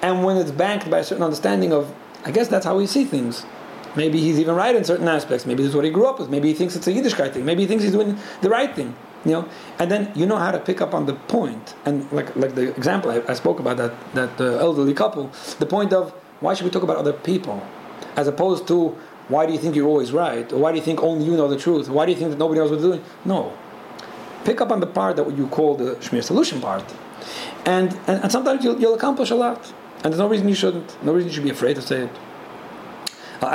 and 0.00 0.24
when 0.24 0.36
it's 0.36 0.50
backed 0.50 0.90
by 0.90 1.00
a 1.00 1.04
certain 1.04 1.22
understanding 1.22 1.72
of, 1.72 1.94
I 2.24 2.30
guess 2.30 2.48
that's 2.48 2.64
how 2.64 2.76
we 2.76 2.86
see 2.86 3.04
things. 3.04 3.44
Maybe 3.96 4.20
he's 4.20 4.38
even 4.38 4.54
right 4.54 4.74
in 4.74 4.84
certain 4.84 5.08
aspects. 5.08 5.44
Maybe 5.44 5.62
this 5.62 5.70
is 5.70 5.76
what 5.76 5.84
he 5.84 5.90
grew 5.90 6.06
up 6.06 6.18
with. 6.18 6.30
Maybe 6.30 6.48
he 6.48 6.54
thinks 6.54 6.74
it's 6.76 6.86
a 6.86 6.92
Yiddish 6.92 7.12
Yiddishkeit 7.12 7.32
thing. 7.32 7.44
Maybe 7.44 7.62
he 7.62 7.68
thinks 7.68 7.84
he's 7.84 7.92
doing 7.92 8.18
the 8.40 8.48
right 8.48 8.74
thing. 8.74 8.94
You 9.24 9.32
know, 9.32 9.48
and 9.78 9.90
then 9.90 10.10
you 10.14 10.26
know 10.26 10.36
how 10.36 10.50
to 10.50 10.58
pick 10.58 10.80
up 10.80 10.94
on 10.94 11.06
the. 11.06 11.16
And 11.84 12.10
like 12.12 12.34
like 12.36 12.54
the 12.54 12.74
example 12.76 13.10
I, 13.10 13.22
I 13.28 13.34
spoke 13.34 13.60
about 13.60 13.76
that 13.76 13.92
that 14.14 14.40
uh, 14.40 14.58
elderly 14.58 14.94
couple, 14.94 15.30
the 15.58 15.66
point 15.66 15.92
of 15.92 16.12
why 16.40 16.54
should 16.54 16.64
we 16.64 16.70
talk 16.70 16.82
about 16.82 16.96
other 16.96 17.12
people, 17.12 17.62
as 18.16 18.26
opposed 18.26 18.66
to 18.68 18.96
why 19.28 19.46
do 19.46 19.52
you 19.52 19.58
think 19.58 19.76
you're 19.76 19.86
always 19.86 20.12
right, 20.12 20.52
or 20.52 20.58
why 20.58 20.72
do 20.72 20.78
you 20.78 20.84
think 20.84 21.02
only 21.02 21.24
you 21.24 21.36
know 21.36 21.48
the 21.48 21.56
truth, 21.56 21.88
why 21.88 22.04
do 22.04 22.12
you 22.12 22.18
think 22.18 22.30
that 22.30 22.38
nobody 22.38 22.60
else 22.60 22.70
they're 22.70 22.80
doing? 22.80 23.02
No, 23.24 23.56
pick 24.44 24.60
up 24.60 24.70
on 24.70 24.80
the 24.80 24.86
part 24.86 25.16
that 25.16 25.36
you 25.36 25.46
call 25.48 25.76
the 25.76 25.94
Shmiras 25.96 26.30
Loshon 26.30 26.60
part, 26.60 26.84
and 27.64 27.92
and, 28.08 28.22
and 28.22 28.32
sometimes 28.32 28.64
you'll, 28.64 28.78
you'll 28.80 28.94
accomplish 28.94 29.30
a 29.30 29.36
lot, 29.36 29.72
and 30.02 30.12
there's 30.12 30.18
no 30.18 30.28
reason 30.28 30.48
you 30.48 30.54
shouldn't, 30.54 31.02
no 31.04 31.12
reason 31.12 31.28
you 31.28 31.34
should 31.34 31.44
be 31.44 31.50
afraid 31.50 31.76
to 31.76 31.82
say 31.82 32.02
it. 32.02 32.10
Uh, 33.40 33.46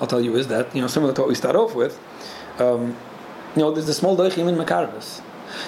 I'll 0.00 0.06
tell 0.06 0.20
you 0.20 0.36
is 0.36 0.48
that 0.48 0.74
you 0.74 0.82
know 0.82 0.86
similar 0.86 1.12
to 1.14 1.20
what 1.20 1.28
we 1.28 1.34
start 1.34 1.56
off 1.56 1.74
with. 1.74 1.98
Um, 2.58 2.96
you 3.54 3.62
know, 3.62 3.70
there's 3.70 3.86
the 3.86 3.94
small 3.94 4.16
doichim 4.16 4.48
in 4.48 4.56
makarvis. 4.56 5.20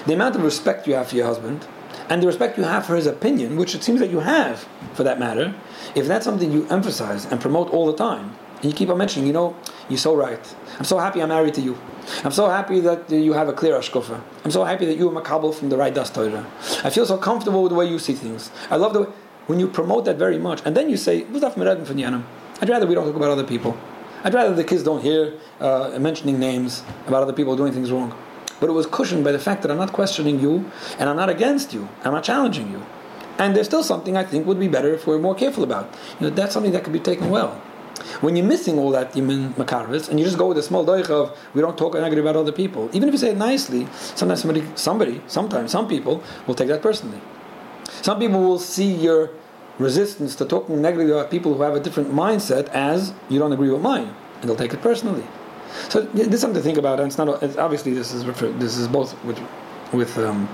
The 0.05 0.13
amount 0.13 0.35
of 0.35 0.43
respect 0.43 0.87
you 0.87 0.95
have 0.95 1.09
for 1.09 1.15
your 1.15 1.25
husband, 1.25 1.65
and 2.09 2.21
the 2.21 2.27
respect 2.27 2.57
you 2.57 2.63
have 2.63 2.85
for 2.85 2.95
his 2.95 3.05
opinion, 3.05 3.57
which 3.57 3.75
it 3.75 3.83
seems 3.83 3.99
that 3.99 4.09
you 4.09 4.19
have, 4.19 4.67
for 4.93 5.03
that 5.03 5.19
matter, 5.19 5.53
if 5.95 6.07
that's 6.07 6.25
something 6.25 6.51
you 6.51 6.67
emphasize 6.69 7.25
and 7.25 7.39
promote 7.39 7.69
all 7.69 7.85
the 7.85 7.95
time, 7.95 8.35
and 8.61 8.65
you 8.65 8.73
keep 8.73 8.89
on 8.89 8.97
mentioning, 8.97 9.27
you 9.27 9.33
know, 9.33 9.55
you're 9.87 9.97
so 9.97 10.15
right. 10.15 10.55
I'm 10.79 10.85
so 10.85 10.97
happy 10.97 11.21
I'm 11.21 11.29
married 11.29 11.53
to 11.55 11.61
you. 11.61 11.77
I'm 12.23 12.31
so 12.31 12.49
happy 12.49 12.79
that 12.81 13.09
you 13.09 13.33
have 13.33 13.49
a 13.49 13.53
clear 13.53 13.77
ashkofa. 13.77 14.21
I'm 14.43 14.51
so 14.51 14.63
happy 14.63 14.85
that 14.85 14.97
you 14.97 15.09
are 15.09 15.21
makabel 15.21 15.53
from 15.53 15.69
the 15.69 15.77
right 15.77 15.93
dust 15.93 16.15
Torah. 16.15 16.45
I 16.83 16.89
feel 16.89 17.05
so 17.05 17.17
comfortable 17.17 17.61
with 17.63 17.71
the 17.71 17.75
way 17.75 17.87
you 17.87 17.99
see 17.99 18.13
things. 18.13 18.51
I 18.69 18.77
love 18.77 18.93
the 18.93 19.01
way 19.03 19.09
when 19.47 19.59
you 19.59 19.67
promote 19.67 20.05
that 20.05 20.17
very 20.17 20.37
much, 20.37 20.61
and 20.65 20.75
then 20.75 20.89
you 20.89 20.97
say, 20.97 21.23
I'd 21.23 22.69
rather 22.69 22.87
we 22.87 22.95
don't 22.95 23.05
talk 23.05 23.15
about 23.15 23.29
other 23.29 23.45
people. 23.45 23.77
I'd 24.23 24.33
rather 24.33 24.53
the 24.55 24.63
kids 24.63 24.83
don't 24.83 25.01
hear 25.01 25.33
uh, 25.59 25.97
mentioning 25.99 26.39
names 26.39 26.83
about 27.07 27.23
other 27.23 27.33
people 27.33 27.55
doing 27.55 27.73
things 27.73 27.91
wrong. 27.91 28.17
But 28.59 28.69
it 28.69 28.73
was 28.73 28.87
cushioned 28.87 29.23
by 29.23 29.31
the 29.31 29.39
fact 29.39 29.61
that 29.61 29.71
I'm 29.71 29.77
not 29.77 29.93
questioning 29.93 30.39
you, 30.39 30.69
and 30.97 31.09
I'm 31.09 31.15
not 31.15 31.29
against 31.29 31.73
you, 31.73 31.87
I'm 32.03 32.13
not 32.13 32.23
challenging 32.23 32.71
you. 32.71 32.83
And 33.37 33.55
there's 33.55 33.67
still 33.67 33.83
something 33.83 34.17
I 34.17 34.23
think 34.23 34.47
would 34.47 34.59
be 34.59 34.67
better 34.67 34.93
if 34.93 35.05
we're 35.05 35.19
more 35.19 35.35
careful 35.35 35.63
about. 35.63 35.93
You 36.19 36.27
know, 36.27 36.35
that's 36.35 36.53
something 36.53 36.71
that 36.71 36.83
could 36.83 36.93
be 36.93 36.99
taken 36.99 37.29
well. 37.29 37.61
When 38.21 38.35
you're 38.35 38.45
missing 38.45 38.79
all 38.79 38.91
that 38.91 39.15
Yemen 39.15 39.53
Makarvis, 39.53 40.09
and 40.09 40.19
you 40.19 40.25
just 40.25 40.37
go 40.37 40.47
with 40.47 40.57
a 40.57 40.63
small 40.63 40.85
doich 40.85 41.09
of, 41.09 41.37
we 41.53 41.61
don't 41.61 41.77
talk 41.77 41.93
negative 41.93 42.25
about 42.25 42.35
other 42.35 42.51
people, 42.51 42.89
even 42.93 43.07
if 43.07 43.13
you 43.13 43.19
say 43.19 43.31
it 43.31 43.37
nicely, 43.37 43.87
sometimes 44.15 44.41
somebody, 44.41 44.63
somebody, 44.75 45.21
sometimes 45.27 45.71
some 45.71 45.87
people 45.87 46.23
will 46.47 46.55
take 46.55 46.67
that 46.69 46.81
personally. 46.81 47.21
Some 48.01 48.19
people 48.19 48.41
will 48.41 48.59
see 48.59 48.91
your 48.91 49.31
resistance 49.79 50.35
to 50.35 50.45
talking 50.45 50.81
negatively 50.81 51.11
about 51.11 51.29
people 51.29 51.53
who 51.53 51.61
have 51.61 51.75
a 51.75 51.79
different 51.79 52.11
mindset 52.11 52.67
as 52.69 53.13
you 53.29 53.39
don't 53.39 53.53
agree 53.53 53.69
with 53.69 53.81
mine, 53.81 54.13
and 54.41 54.49
they'll 54.49 54.55
take 54.55 54.73
it 54.73 54.81
personally. 54.81 55.23
So 55.89 56.01
there's 56.01 56.41
something 56.41 56.61
to 56.61 56.63
think 56.63 56.77
about, 56.77 56.99
and 56.99 57.07
it's 57.07 57.17
not 57.17 57.41
it's 57.43 57.57
obviously 57.57 57.93
this 57.93 58.13
is 58.13 58.23
this 58.23 58.77
is 58.77 58.87
both 58.87 59.21
with 59.23 59.39
with 59.93 60.17
um, 60.17 60.49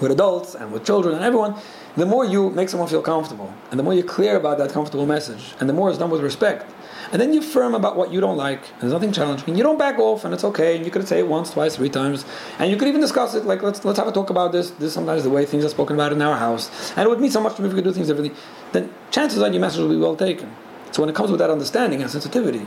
with 0.00 0.10
adults 0.10 0.54
and 0.54 0.72
with 0.72 0.84
children 0.84 1.14
and 1.14 1.24
everyone. 1.24 1.54
The 1.96 2.06
more 2.06 2.24
you 2.24 2.50
make 2.50 2.68
someone 2.68 2.88
feel 2.88 3.02
comfortable, 3.02 3.52
and 3.70 3.78
the 3.78 3.84
more 3.84 3.94
you're 3.94 4.02
clear 4.02 4.36
about 4.36 4.58
that 4.58 4.70
comfortable 4.70 5.06
message, 5.06 5.54
and 5.60 5.68
the 5.68 5.72
more 5.72 5.90
it's 5.90 5.98
done 5.98 6.10
with 6.10 6.22
respect, 6.22 6.72
and 7.10 7.20
then 7.20 7.32
you're 7.32 7.42
firm 7.42 7.74
about 7.74 7.96
what 7.96 8.12
you 8.12 8.20
don't 8.20 8.36
like, 8.36 8.60
and 8.72 8.82
there's 8.82 8.92
nothing 8.92 9.12
challenging. 9.12 9.56
You 9.56 9.62
don't 9.62 9.78
back 9.78 9.98
off, 9.98 10.24
and 10.24 10.32
it's 10.32 10.44
okay. 10.44 10.76
And 10.76 10.84
you 10.84 10.90
could 10.90 11.06
say 11.08 11.18
it 11.18 11.26
once, 11.26 11.50
twice, 11.50 11.76
three 11.76 11.88
times, 11.88 12.24
and 12.58 12.70
you 12.70 12.76
could 12.76 12.88
even 12.88 13.00
discuss 13.00 13.34
it. 13.34 13.44
Like 13.44 13.62
let's 13.62 13.84
let's 13.84 13.98
have 13.98 14.08
a 14.08 14.12
talk 14.12 14.30
about 14.30 14.52
this. 14.52 14.70
This 14.70 14.88
is 14.88 14.92
sometimes 14.92 15.24
the 15.24 15.30
way 15.30 15.44
things 15.44 15.64
are 15.64 15.68
spoken 15.68 15.96
about 15.96 16.12
in 16.12 16.22
our 16.22 16.36
house, 16.36 16.92
and 16.96 17.00
it 17.00 17.08
would 17.08 17.20
mean 17.20 17.30
so 17.30 17.40
much 17.40 17.56
to 17.56 17.62
me 17.62 17.68
if 17.68 17.74
we 17.74 17.78
could 17.78 17.88
do 17.88 17.92
things 17.92 18.08
differently. 18.08 18.36
Then 18.72 18.92
chances 19.10 19.42
are 19.42 19.50
your 19.50 19.60
message 19.60 19.80
will 19.80 19.88
be 19.88 19.96
well 19.96 20.16
taken. 20.16 20.54
So 20.92 21.02
when 21.02 21.08
it 21.08 21.16
comes 21.16 21.30
with 21.30 21.40
that 21.40 21.50
understanding 21.50 22.02
and 22.02 22.10
sensitivity 22.10 22.66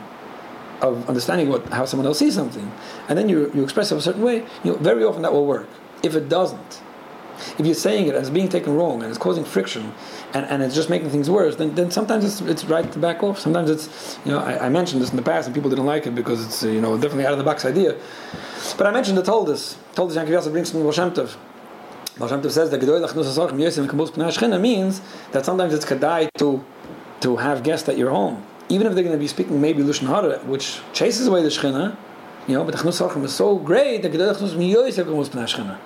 of 0.81 1.07
understanding 1.07 1.49
what 1.49 1.65
how 1.69 1.85
someone 1.85 2.07
else 2.07 2.19
sees 2.19 2.35
something, 2.35 2.71
and 3.07 3.17
then 3.17 3.29
you 3.29 3.51
you 3.53 3.63
express 3.63 3.91
it 3.91 3.97
a 3.97 4.01
certain 4.01 4.23
way, 4.23 4.43
you 4.63 4.71
know, 4.71 4.77
very 4.77 5.03
often 5.03 5.21
that 5.21 5.31
will 5.31 5.45
work. 5.45 5.69
If 6.03 6.15
it 6.15 6.29
doesn't, 6.29 6.81
if 7.57 7.65
you're 7.65 7.75
saying 7.75 8.07
it 8.07 8.15
as 8.15 8.29
being 8.29 8.49
taken 8.49 8.75
wrong 8.75 9.01
and 9.01 9.09
it's 9.09 9.17
causing 9.17 9.45
friction 9.45 9.93
and, 10.33 10.45
and 10.47 10.61
it's 10.61 10.75
just 10.75 10.89
making 10.89 11.09
things 11.09 11.29
worse, 11.29 11.55
then, 11.55 11.73
then 11.75 11.89
sometimes 11.89 12.25
it's, 12.25 12.41
it's 12.41 12.65
right 12.65 12.91
to 12.91 12.99
back 12.99 13.23
off. 13.23 13.39
Sometimes 13.39 13.69
it's, 13.69 14.19
you 14.25 14.31
know, 14.31 14.39
I, 14.39 14.65
I 14.65 14.69
mentioned 14.69 15.01
this 15.01 15.11
in 15.11 15.15
the 15.15 15.21
past 15.21 15.47
and 15.47 15.55
people 15.55 15.69
didn't 15.69 15.85
like 15.85 16.05
it 16.05 16.15
because 16.15 16.45
it's, 16.45 16.63
you 16.63 16.81
know, 16.81 16.95
definitely 16.95 17.25
out 17.25 17.31
of 17.31 17.37
the 17.37 17.45
box 17.45 17.63
idea. 17.63 17.97
But 18.77 18.87
I 18.87 18.91
mentioned 18.91 19.17
it, 19.17 19.25
told 19.25 19.47
this, 19.47 19.77
told 19.93 20.09
this 20.09 20.17
Yankee 20.17 20.33
Yasser 20.33 20.51
brings 20.51 20.71
from 20.71 20.83
Baal 20.83 20.91
Shem 20.91 21.11
Tov. 21.11 21.35
Baal 22.17 22.29
says 22.49 22.69
that 22.71 22.81
Gedoy 22.81 23.05
Lachnus 23.05 23.25
Asarchim 23.25 23.57
Yesim 23.57 23.87
Kabuz 23.87 24.11
Pnei 24.11 24.61
means 24.61 25.01
that 25.31 25.45
sometimes 25.45 25.73
it's 25.73 25.85
Kedai 25.85 26.29
to, 26.37 26.63
to 27.21 27.35
have 27.37 27.63
guests 27.63 27.87
at 27.87 27.97
your 27.97 28.09
home. 28.09 28.45
Even 28.67 28.87
if 28.87 28.95
they're 28.95 29.03
going 29.03 29.15
to 29.15 29.19
be 29.19 29.27
speaking 29.27 29.61
maybe 29.61 29.83
Lushan 29.83 30.07
Hara, 30.07 30.39
which 30.39 30.79
chases 30.91 31.27
away 31.27 31.41
the 31.41 31.49
Shechina, 31.49 31.95
you 32.47 32.55
know, 32.55 32.63
but 32.63 32.75
Achnus 32.75 33.01
Asarchim 33.01 33.23
is 33.23 33.33
so 33.33 33.57
great 33.57 34.01
that 34.01 34.11
Gedoy 34.11 34.33
Lachnus 34.33 34.55
Yesim 34.55 35.05
Kabuz 35.05 35.29
Pnei 35.29 35.77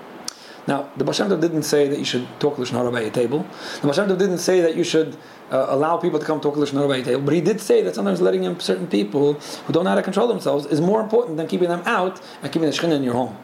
now, 0.69 0.87
the 0.97 1.03
Baal 1.03 1.37
didn't 1.37 1.63
say 1.63 1.87
that 1.87 1.97
you 1.97 2.05
should 2.05 2.27
talk 2.39 2.57
Lashon 2.57 2.73
Hara 2.73 2.91
by 2.91 3.01
a 3.01 3.09
table. 3.09 3.43
The 3.81 3.87
Baal 3.87 4.15
didn't 4.15 4.37
say 4.37 4.61
that 4.61 4.75
you 4.75 4.83
should 4.83 5.17
uh, 5.49 5.65
allow 5.69 5.97
people 5.97 6.19
to 6.19 6.25
come 6.25 6.39
talk 6.39 6.53
Lashon 6.53 6.73
Hara 6.73 6.87
by 6.87 6.97
a 6.97 7.03
table. 7.03 7.21
But 7.21 7.33
he 7.33 7.41
did 7.41 7.59
say 7.59 7.81
that 7.81 7.95
sometimes 7.95 8.21
letting 8.21 8.43
in 8.43 8.59
certain 8.59 8.85
people 8.85 9.33
who 9.33 9.73
don't 9.73 9.83
know 9.83 9.89
how 9.89 9.95
to 9.95 10.03
control 10.03 10.27
themselves 10.27 10.67
is 10.67 10.79
more 10.79 11.01
important 11.01 11.37
than 11.37 11.47
keeping 11.47 11.69
them 11.69 11.81
out 11.87 12.21
and 12.43 12.53
keeping 12.53 12.69
the 12.69 12.75
Shekhinah 12.75 12.97
in 12.97 13.03
your 13.03 13.15
home. 13.15 13.35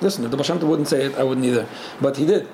Listen, 0.00 0.24
if 0.24 0.32
the 0.32 0.36
Baal 0.36 0.58
wouldn't 0.68 0.88
say 0.88 1.04
it, 1.04 1.14
I 1.14 1.22
wouldn't 1.22 1.46
either. 1.46 1.68
But 2.00 2.16
he 2.16 2.26
did. 2.26 2.48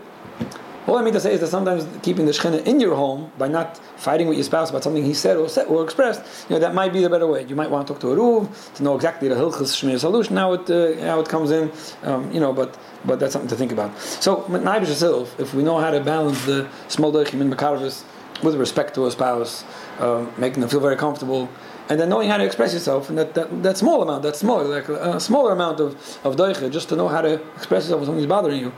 All 0.89 0.97
I 0.97 1.03
mean 1.03 1.13
to 1.13 1.21
say 1.21 1.35
is 1.35 1.41
that 1.41 1.49
sometimes 1.49 1.87
keeping 2.03 2.25
the 2.25 2.33
shechina 2.33 2.67
in 2.67 2.81
your 2.81 2.95
home 2.95 3.31
by 3.37 3.47
not 3.47 3.77
fighting 3.99 4.27
with 4.27 4.39
your 4.39 4.45
spouse 4.45 4.71
about 4.71 4.83
something 4.83 5.05
he 5.05 5.13
said 5.13 5.37
or 5.37 5.47
said 5.47 5.67
or 5.67 5.85
expressed, 5.85 6.23
you 6.49 6.55
know, 6.55 6.61
that 6.61 6.75
might 6.75 6.95
be 6.95 7.03
the 7.03 7.11
better 7.11 7.27
way. 7.27 7.45
You 7.45 7.57
might 7.57 7.71
want 7.71 7.87
to 7.87 7.93
talk 7.93 8.01
to 8.01 8.13
a 8.13 8.17
ruv 8.17 8.75
to 8.77 8.83
know 8.83 8.95
exactly 8.97 9.29
the 9.29 9.35
hilchas 9.35 9.77
shmiras 9.77 10.11
loshon 10.11 10.39
how 10.39 10.55
it 10.55 10.71
uh, 10.71 10.99
how 11.05 11.21
it 11.21 11.29
comes 11.29 11.51
in, 11.51 11.71
um, 12.05 12.33
you 12.33 12.41
know. 12.41 12.55
But 12.55 12.79
but 13.05 13.21
that's 13.21 13.35
something 13.35 13.51
to 13.51 13.57
think 13.57 13.71
about. 13.71 13.99
So 13.99 14.45
naibish 14.49 14.89
itself, 14.89 15.39
if 15.39 15.53
we 15.53 15.63
know 15.63 15.79
how 15.79 15.91
to 15.91 16.01
balance 16.01 16.43
the 16.47 16.67
small 16.89 17.13
doichim 17.13 17.43
in 17.43 17.51
makarvis 17.53 18.03
with 18.43 18.55
respect 18.55 18.95
to 18.95 19.05
a 19.05 19.11
spouse, 19.11 19.65
um, 19.99 20.33
making 20.39 20.63
them 20.63 20.71
feel 20.71 20.81
very 20.81 20.97
comfortable 20.97 21.51
and 21.91 21.99
then 21.99 22.09
knowing 22.11 22.29
how 22.29 22.37
to 22.37 22.45
express 22.45 22.75
yourself, 22.75 23.09
and 23.09 23.17
that, 23.17 23.33
that, 23.35 23.63
that 23.63 23.79
small 23.79 24.03
amount, 24.03 24.23
that 24.23 24.37
small, 24.37 24.63
like 24.63 24.89
a, 24.91 25.19
smaller 25.19 25.53
amount 25.53 25.81
of, 25.81 25.95
of 26.23 26.37
doicha, 26.37 26.71
just 26.71 26.91
to 26.91 26.97
know 26.97 27.09
how 27.09 27.23
to 27.23 27.43
express 27.57 27.85
yourself 27.85 28.01
when 28.01 28.07
something's 28.07 28.27
bothering 28.27 28.61
you, 28.61 28.73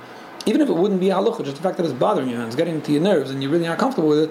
even 0.46 0.60
if 0.60 0.68
it 0.68 0.74
wouldn't 0.74 1.00
be 1.00 1.06
halacha, 1.08 1.44
just 1.44 1.56
the 1.56 1.62
fact 1.62 1.76
that 1.76 1.84
it's 1.84 1.92
bothering 1.92 2.28
you 2.28 2.36
and 2.36 2.44
it's 2.44 2.56
getting 2.56 2.80
to 2.82 2.92
your 2.92 3.02
nerves 3.02 3.30
and 3.30 3.42
you're 3.42 3.52
really 3.52 3.66
not 3.66 3.78
comfortable 3.78 4.08
with 4.08 4.30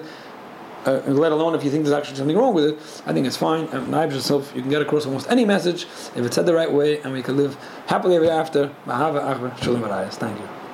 uh, 0.86 1.00
let 1.06 1.32
alone 1.32 1.54
if 1.54 1.62
you 1.62 1.70
think 1.70 1.84
there's 1.84 1.96
actually 1.96 2.16
something 2.16 2.36
wrong 2.36 2.54
with 2.54 2.64
it, 2.64 2.74
I 3.06 3.12
think 3.12 3.26
it's 3.26 3.36
fine. 3.36 3.66
And 3.66 3.92
yourself, 4.12 4.52
you 4.54 4.62
can 4.62 4.70
get 4.70 4.82
across 4.82 5.06
almost 5.06 5.30
any 5.30 5.44
message 5.44 5.84
if 6.16 6.18
it's 6.18 6.34
said 6.34 6.46
the 6.46 6.54
right 6.54 6.70
way, 6.70 7.00
and 7.00 7.12
we 7.12 7.22
can 7.22 7.36
live 7.36 7.56
happily 7.86 8.16
ever 8.16 8.30
after. 8.30 8.72
Thank 10.16 10.38
you. 10.38 10.59